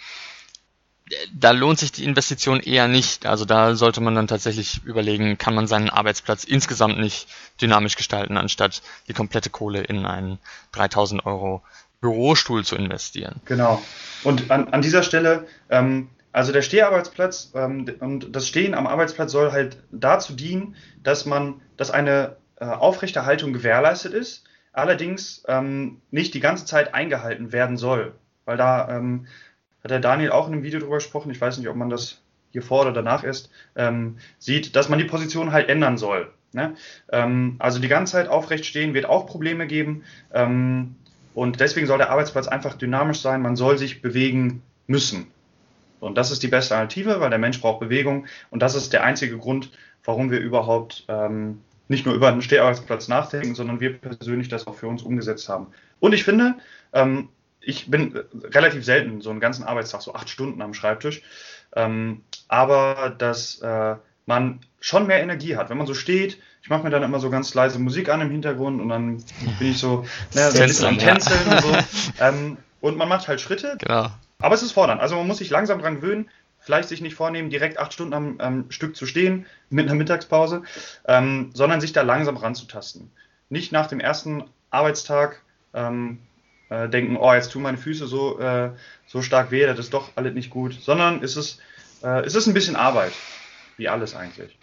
da 1.34 1.50
lohnt 1.50 1.80
sich 1.80 1.92
die 1.92 2.04
Investition 2.04 2.60
eher 2.60 2.88
nicht. 2.88 3.26
Also 3.26 3.46
da 3.46 3.74
sollte 3.74 4.02
man 4.02 4.14
dann 4.14 4.28
tatsächlich 4.28 4.84
überlegen, 4.84 5.40
kann 5.40 5.56
man 5.56 5.66
seinen 5.66 5.90
Arbeitsplatz 5.90 6.44
insgesamt 6.44 7.00
nicht 7.00 7.28
dynamisch 7.60 7.96
gestalten, 7.96 8.38
anstatt 8.38 8.84
die 9.08 9.14
komplette 9.14 9.50
Kohle 9.50 9.82
in 9.82 10.06
einen 10.06 10.38
3000 10.74 11.26
Euro 11.26 11.64
Bürostuhl 12.04 12.66
zu 12.66 12.76
investieren. 12.76 13.40
Genau. 13.46 13.82
Und 14.26 14.52
an, 14.52 14.68
an 14.68 14.82
dieser 14.82 15.04
Stelle, 15.04 15.48
ähm, 15.70 16.10
also 16.34 16.52
der 16.52 16.62
Steharbeitsplatz 16.62 17.54
ähm, 17.56 17.86
und 18.02 18.36
das 18.36 18.46
Stehen 18.46 18.74
am 18.74 18.88
Arbeitsplatz 18.88 19.32
soll 19.32 19.54
halt 19.54 19.78
dazu 19.90 20.34
dienen, 20.34 20.76
dass 21.02 21.26
man, 21.26 21.62
dass 21.78 21.92
eine 21.92 22.36
äh, 22.60 22.66
aufrechte 22.66 23.26
Haltung 23.26 23.54
gewährleistet 23.54 24.14
ist, 24.14 24.44
allerdings 24.74 25.46
ähm, 25.48 26.02
nicht 26.12 26.34
die 26.34 26.42
ganze 26.42 26.66
Zeit 26.66 26.94
eingehalten 26.94 27.54
werden 27.54 27.78
soll. 27.78 28.14
Weil 28.44 28.58
da 28.58 28.90
ähm, 28.90 29.28
hat 29.82 29.92
der 29.92 30.02
Daniel 30.02 30.32
auch 30.32 30.48
in 30.48 30.54
einem 30.54 30.64
Video 30.64 30.82
drüber 30.82 30.96
gesprochen, 30.96 31.32
ich 31.32 31.40
weiß 31.40 31.58
nicht, 31.58 31.70
ob 31.70 31.78
man 31.78 31.90
das 31.90 32.22
hier 32.52 32.64
vor 32.64 32.82
oder 32.82 32.92
danach 32.92 33.24
ist, 33.24 33.50
ähm, 33.78 34.18
sieht, 34.40 34.76
dass 34.76 34.90
man 34.90 35.00
die 35.00 35.06
Position 35.06 35.54
halt 35.54 35.70
ändern 35.70 35.98
soll. 35.98 36.34
Ne? 36.52 36.76
Ähm, 37.12 37.56
also 37.60 37.80
die 37.80 37.88
ganze 37.88 38.14
Zeit 38.14 38.28
aufrecht 38.28 38.66
stehen 38.66 38.94
wird 38.94 39.06
auch 39.06 39.26
Probleme 39.26 39.68
geben. 39.68 40.04
Und 41.34 41.60
deswegen 41.60 41.88
soll 41.88 41.98
der 41.98 42.10
Arbeitsplatz 42.10 42.48
einfach 42.48 42.76
dynamisch 42.76 43.22
sein. 43.22 43.42
Man 43.42 43.56
soll 43.56 43.78
sich 43.78 44.02
bewegen 44.02 44.62
müssen. 44.88 45.28
Und 46.00 46.18
das 46.18 46.32
ist 46.32 46.44
die 46.44 46.48
beste 46.48 46.76
Alternative, 46.76 47.20
weil 47.20 47.30
der 47.30 47.40
Mensch 47.40 47.62
braucht 47.62 47.80
Bewegung. 47.80 48.26
Und 48.50 48.62
das 48.62 48.76
ist 48.76 48.94
der 48.94 49.04
einzige 49.04 49.38
Grund, 49.38 49.72
warum 50.04 50.32
wir 50.32 50.40
überhaupt 50.40 51.06
ähm, 51.08 51.62
nicht 51.88 52.06
nur 52.06 52.16
über 52.16 52.28
einen 52.28 52.42
Steharbeitsplatz 52.42 53.08
nachdenken, 53.08 53.56
sondern 53.56 53.80
wir 53.80 53.98
persönlich 53.98 54.50
das 54.50 54.68
auch 54.68 54.76
für 54.76 54.88
uns 54.88 55.04
umgesetzt 55.04 55.48
haben. 55.50 55.68
Und 56.00 56.14
ich 56.14 56.24
finde, 56.24 56.56
ähm, 56.92 57.30
ich 57.62 57.90
bin 57.90 58.20
relativ 58.34 58.84
selten 58.84 59.22
so 59.22 59.30
einen 59.30 59.40
ganzen 59.40 59.64
Arbeitstag, 59.64 60.02
so 60.02 60.14
acht 60.14 60.30
Stunden 60.30 60.62
am 60.62 60.74
Schreibtisch, 60.74 61.22
ähm, 61.76 62.22
aber 62.50 63.16
dass 63.18 63.62
äh, 63.62 63.96
man 64.26 64.60
schon 64.80 65.08
mehr 65.08 65.22
Energie 65.22 65.56
hat. 65.56 65.70
Wenn 65.70 65.78
man 65.78 65.88
so 65.88 65.94
steht, 65.94 66.40
ich 66.64 66.70
mache 66.70 66.84
mir 66.84 66.90
dann 66.90 67.04
immer 67.04 67.20
so 67.20 67.30
ganz 67.30 67.54
leise 67.54 67.78
Musik 67.78 68.10
an 68.10 68.22
im 68.22 68.32
Hintergrund 68.32 68.82
und 68.82 68.90
dann 68.90 69.18
bin 69.60 69.72
ich 69.72 69.78
so, 69.78 70.06
ne, 70.34 70.50
so 70.50 70.62
ein 70.62 70.68
bisschen 70.68 70.88
am 70.88 70.98
Tänzeln 70.98 71.40
ja. 71.46 71.56
und 71.58 71.62
so. 71.62 71.78
Ähm, 72.20 72.58
und 72.82 72.98
man 72.98 73.08
macht 73.08 73.28
halt 73.28 73.40
Schritte. 73.40 73.78
Genau. 73.80 74.10
Aber 74.40 74.56
es 74.56 74.64
ist 74.64 74.74
fordernd. 74.74 75.02
Also 75.02 75.16
man 75.16 75.28
muss 75.28 75.38
sich 75.38 75.50
langsam 75.50 75.80
dran 75.80 75.96
gewöhnen 75.96 76.30
vielleicht 76.64 76.90
sich 76.90 77.02
nicht 77.02 77.16
vornehmen, 77.16 77.50
direkt 77.50 77.78
acht 77.78 77.94
Stunden 77.94 78.14
am, 78.14 78.40
am 78.40 78.72
Stück 78.72 78.96
zu 78.96 79.06
stehen 79.06 79.46
mit 79.70 79.86
einer 79.86 79.96
Mittagspause, 79.96 80.64
ähm, 81.06 81.52
sondern 81.54 81.82
sich 81.82 81.94
da 81.94 82.02
langsam 82.02 82.38
ranzutasten. 82.38 83.12
Nicht 83.50 83.72
nach 83.72 83.88
dem 83.88 84.00
ersten 84.00 84.46
Arbeitstag 84.70 85.42
ähm, 85.74 86.20
äh, 86.70 86.88
denken, 86.88 87.18
oh, 87.18 87.34
jetzt 87.34 87.52
tun 87.52 87.64
meine 87.64 87.78
Füße 87.78 88.08
so, 88.08 88.40
äh, 88.40 88.72
so 89.06 89.22
stark 89.22 89.52
weh, 89.52 89.66
das 89.66 89.78
ist 89.78 89.94
doch 89.94 90.12
alles 90.16 90.34
nicht 90.34 90.50
gut, 90.50 90.74
sondern 90.82 91.22
es 91.22 91.36
ist, 91.36 91.60
äh, 92.02 92.22
es 92.22 92.34
ist 92.34 92.48
ein 92.48 92.54
bisschen 92.54 92.76
Arbeit, 92.76 93.12
wie 93.78 93.90
alles 93.90 94.16
eigentlich. 94.16 94.58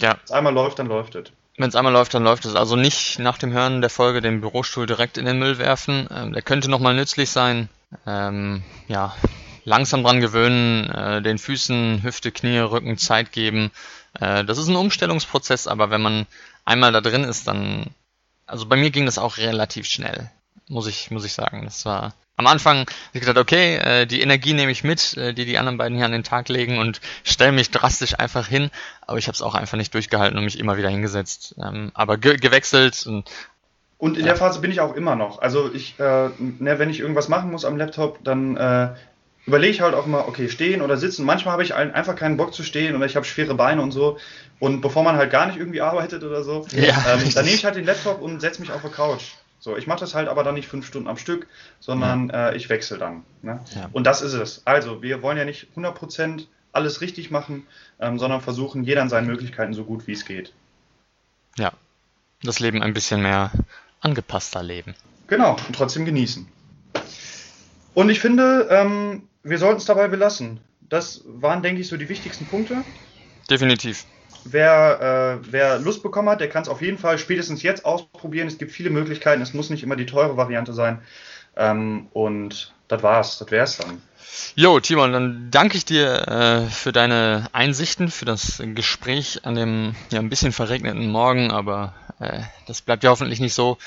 Ja. 0.00 0.12
Wenn 0.12 0.24
es 0.24 0.32
einmal 0.32 0.54
läuft, 0.54 0.78
dann 0.78 0.86
läuft 0.86 1.14
es. 1.14 1.32
Wenn 1.56 1.68
es 1.68 1.74
einmal 1.74 1.92
läuft, 1.92 2.12
dann 2.14 2.24
läuft 2.24 2.44
es. 2.44 2.54
Also 2.54 2.76
nicht 2.76 3.18
nach 3.18 3.38
dem 3.38 3.52
Hören 3.52 3.80
der 3.80 3.90
Folge 3.90 4.20
den 4.20 4.40
Bürostuhl 4.40 4.86
direkt 4.86 5.16
in 5.16 5.24
den 5.24 5.38
Müll 5.38 5.58
werfen. 5.58 6.08
Ähm, 6.10 6.32
der 6.32 6.42
könnte 6.42 6.70
nochmal 6.70 6.94
nützlich 6.94 7.30
sein. 7.30 7.68
Ähm, 8.06 8.62
ja, 8.88 9.14
langsam 9.64 10.02
dran 10.02 10.20
gewöhnen, 10.20 10.90
äh, 10.90 11.22
den 11.22 11.38
Füßen, 11.38 12.02
Hüfte, 12.02 12.32
Knie, 12.32 12.58
Rücken 12.58 12.98
Zeit 12.98 13.32
geben. 13.32 13.70
Äh, 14.20 14.44
das 14.44 14.58
ist 14.58 14.68
ein 14.68 14.76
Umstellungsprozess, 14.76 15.66
aber 15.66 15.90
wenn 15.90 16.02
man 16.02 16.26
einmal 16.64 16.92
da 16.92 17.00
drin 17.00 17.24
ist, 17.24 17.48
dann, 17.48 17.86
also 18.46 18.66
bei 18.66 18.76
mir 18.76 18.90
ging 18.90 19.06
das 19.06 19.18
auch 19.18 19.38
relativ 19.38 19.86
schnell, 19.86 20.30
muss 20.68 20.86
ich, 20.86 21.10
muss 21.10 21.24
ich 21.24 21.32
sagen. 21.32 21.62
Das 21.64 21.86
war 21.86 22.14
am 22.36 22.46
Anfang, 22.46 22.80
habe 22.80 22.90
ich 23.14 23.20
gedacht, 23.20 23.38
okay, 23.38 23.76
äh, 23.76 24.06
die 24.06 24.20
Energie 24.20 24.52
nehme 24.52 24.70
ich 24.70 24.84
mit, 24.84 25.16
äh, 25.16 25.32
die 25.32 25.46
die 25.46 25.58
anderen 25.58 25.78
beiden 25.78 25.96
hier 25.96 26.06
an 26.06 26.12
den 26.12 26.24
Tag 26.24 26.48
legen 26.48 26.78
und 26.78 27.00
stelle 27.24 27.52
mich 27.52 27.70
drastisch 27.70 28.18
einfach 28.18 28.46
hin, 28.46 28.70
aber 29.06 29.18
ich 29.18 29.26
habe 29.26 29.34
es 29.34 29.42
auch 29.42 29.54
einfach 29.54 29.78
nicht 29.78 29.94
durchgehalten 29.94 30.38
und 30.38 30.44
mich 30.44 30.58
immer 30.58 30.76
wieder 30.76 30.90
hingesetzt, 30.90 31.54
ähm, 31.62 31.90
aber 31.94 32.18
ge 32.18 32.36
gewechselt 32.36 33.06
und 33.06 33.30
und 33.98 34.18
in 34.18 34.26
der 34.26 34.36
Phase 34.36 34.60
bin 34.60 34.70
ich 34.70 34.80
auch 34.80 34.94
immer 34.94 35.16
noch. 35.16 35.38
Also 35.40 35.72
ich, 35.72 35.98
äh, 35.98 36.28
ne, 36.38 36.78
wenn 36.78 36.90
ich 36.90 37.00
irgendwas 37.00 37.28
machen 37.28 37.50
muss 37.50 37.64
am 37.64 37.78
Laptop, 37.78 38.22
dann 38.22 38.54
äh, 38.58 38.90
überlege 39.46 39.72
ich 39.72 39.80
halt 39.80 39.94
auch 39.94 40.04
immer, 40.04 40.28
okay, 40.28 40.50
stehen 40.50 40.82
oder 40.82 40.98
sitzen. 40.98 41.24
Manchmal 41.24 41.52
habe 41.52 41.62
ich 41.62 41.74
einfach 41.74 42.14
keinen 42.14 42.36
Bock 42.36 42.52
zu 42.52 42.62
stehen 42.62 42.94
oder 42.94 43.06
ich 43.06 43.16
habe 43.16 43.24
schwere 43.24 43.54
Beine 43.54 43.80
und 43.80 43.92
so. 43.92 44.18
Und 44.58 44.82
bevor 44.82 45.02
man 45.02 45.16
halt 45.16 45.30
gar 45.30 45.46
nicht 45.46 45.56
irgendwie 45.56 45.80
arbeitet 45.80 46.24
oder 46.24 46.42
so, 46.42 46.66
ja, 46.72 46.94
ähm, 47.08 47.32
dann 47.32 47.44
nehme 47.46 47.56
ich 47.56 47.64
halt 47.64 47.76
den 47.76 47.86
Laptop 47.86 48.20
und 48.20 48.40
setze 48.40 48.60
mich 48.60 48.70
auf 48.70 48.82
die 48.82 48.90
Couch. 48.90 49.22
So, 49.58 49.76
ich 49.76 49.86
mache 49.86 50.00
das 50.00 50.14
halt 50.14 50.28
aber 50.28 50.44
dann 50.44 50.54
nicht 50.54 50.68
fünf 50.68 50.86
Stunden 50.86 51.08
am 51.08 51.16
Stück, 51.16 51.46
sondern 51.80 52.28
ja. 52.28 52.50
äh, 52.50 52.56
ich 52.56 52.68
wechsle 52.68 52.98
dann. 52.98 53.24
Ne? 53.42 53.60
Ja. 53.74 53.88
Und 53.92 54.04
das 54.04 54.22
ist 54.22 54.34
es. 54.34 54.62
Also, 54.66 55.02
wir 55.02 55.22
wollen 55.22 55.38
ja 55.38 55.44
nicht 55.44 55.68
100% 55.76 56.46
alles 56.72 57.00
richtig 57.00 57.30
machen, 57.30 57.66
ähm, 57.98 58.18
sondern 58.18 58.40
versuchen, 58.40 58.84
jeder 58.84 59.02
an 59.02 59.08
seinen 59.08 59.26
Möglichkeiten 59.26 59.74
so 59.74 59.84
gut 59.84 60.06
wie 60.06 60.12
es 60.12 60.24
geht. 60.24 60.52
Ja, 61.56 61.72
das 62.42 62.60
Leben 62.60 62.82
ein 62.82 62.94
bisschen 62.94 63.22
mehr 63.22 63.50
angepasster 64.00 64.62
leben. 64.62 64.94
Genau, 65.26 65.56
und 65.66 65.74
trotzdem 65.74 66.04
genießen. 66.04 66.46
Und 67.94 68.10
ich 68.10 68.20
finde, 68.20 68.68
ähm, 68.70 69.22
wir 69.42 69.58
sollten 69.58 69.78
es 69.78 69.86
dabei 69.86 70.08
belassen. 70.08 70.60
Das 70.88 71.22
waren, 71.26 71.62
denke 71.62 71.80
ich, 71.80 71.88
so 71.88 71.96
die 71.96 72.08
wichtigsten 72.08 72.46
Punkte. 72.46 72.84
Definitiv. 73.50 74.04
Wer, 74.52 75.40
äh, 75.42 75.46
wer 75.50 75.78
Lust 75.78 76.02
bekommen 76.02 76.28
hat, 76.28 76.40
der 76.40 76.48
kann 76.48 76.62
es 76.62 76.68
auf 76.68 76.82
jeden 76.82 76.98
Fall 76.98 77.18
spätestens 77.18 77.62
jetzt 77.62 77.84
ausprobieren. 77.84 78.48
Es 78.48 78.58
gibt 78.58 78.72
viele 78.72 78.90
Möglichkeiten. 78.90 79.42
Es 79.42 79.54
muss 79.54 79.70
nicht 79.70 79.82
immer 79.82 79.96
die 79.96 80.06
teure 80.06 80.36
Variante 80.36 80.72
sein. 80.72 81.00
Ähm, 81.56 82.08
und 82.12 82.72
das 82.88 83.02
war's. 83.02 83.38
Das 83.38 83.50
wär's 83.50 83.78
dann. 83.78 84.02
Jo, 84.54 84.80
Timon, 84.80 85.12
dann 85.12 85.48
danke 85.50 85.76
ich 85.76 85.84
dir 85.84 86.28
äh, 86.28 86.70
für 86.70 86.92
deine 86.92 87.48
Einsichten, 87.52 88.10
für 88.10 88.24
das 88.24 88.62
Gespräch 88.74 89.40
an 89.44 89.54
dem 89.54 89.94
ja 90.10 90.18
ein 90.18 90.28
bisschen 90.28 90.52
verregneten 90.52 91.08
Morgen, 91.08 91.50
aber 91.50 91.94
äh, 92.20 92.40
das 92.66 92.82
bleibt 92.82 93.04
ja 93.04 93.10
hoffentlich 93.10 93.40
nicht 93.40 93.54
so. 93.54 93.78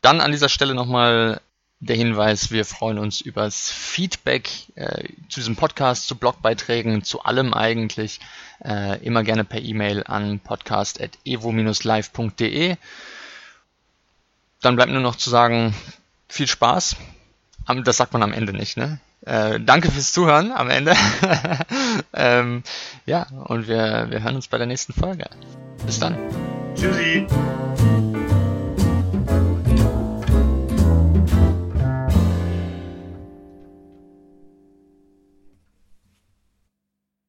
Dann 0.00 0.20
an 0.20 0.30
dieser 0.30 0.48
Stelle 0.48 0.74
nochmal 0.74 1.40
der 1.80 1.96
Hinweis, 1.96 2.50
wir 2.50 2.64
freuen 2.64 2.98
uns 2.98 3.20
übers 3.20 3.70
Feedback 3.70 4.48
äh, 4.74 5.04
zu 5.28 5.38
diesem 5.40 5.54
Podcast, 5.56 6.08
zu 6.08 6.16
Blogbeiträgen, 6.16 7.04
zu 7.04 7.22
allem 7.22 7.54
eigentlich. 7.54 8.18
Äh, 8.64 9.04
immer 9.04 9.22
gerne 9.22 9.44
per 9.44 9.60
E-Mail 9.60 10.02
an 10.04 10.40
podcast.evo-live.de. 10.40 12.74
Dann 14.60 14.74
bleibt 14.74 14.90
nur 14.90 15.00
noch 15.00 15.14
zu 15.14 15.30
sagen, 15.30 15.72
viel 16.28 16.48
Spaß. 16.48 16.96
Das 17.84 17.96
sagt 17.96 18.12
man 18.12 18.24
am 18.24 18.32
Ende 18.32 18.52
nicht, 18.52 18.76
ne? 18.76 18.98
Äh, 19.22 19.60
danke 19.60 19.90
fürs 19.90 20.12
Zuhören 20.12 20.52
am 20.52 20.70
Ende. 20.70 20.94
ähm, 22.14 22.62
ja, 23.04 23.26
und 23.44 23.66
wir, 23.68 24.06
wir 24.10 24.22
hören 24.22 24.36
uns 24.36 24.48
bei 24.48 24.56
der 24.58 24.66
nächsten 24.66 24.92
Folge. 24.92 25.26
Bis 25.86 26.00
dann. 26.00 26.18
Tschüssi. 26.74 27.26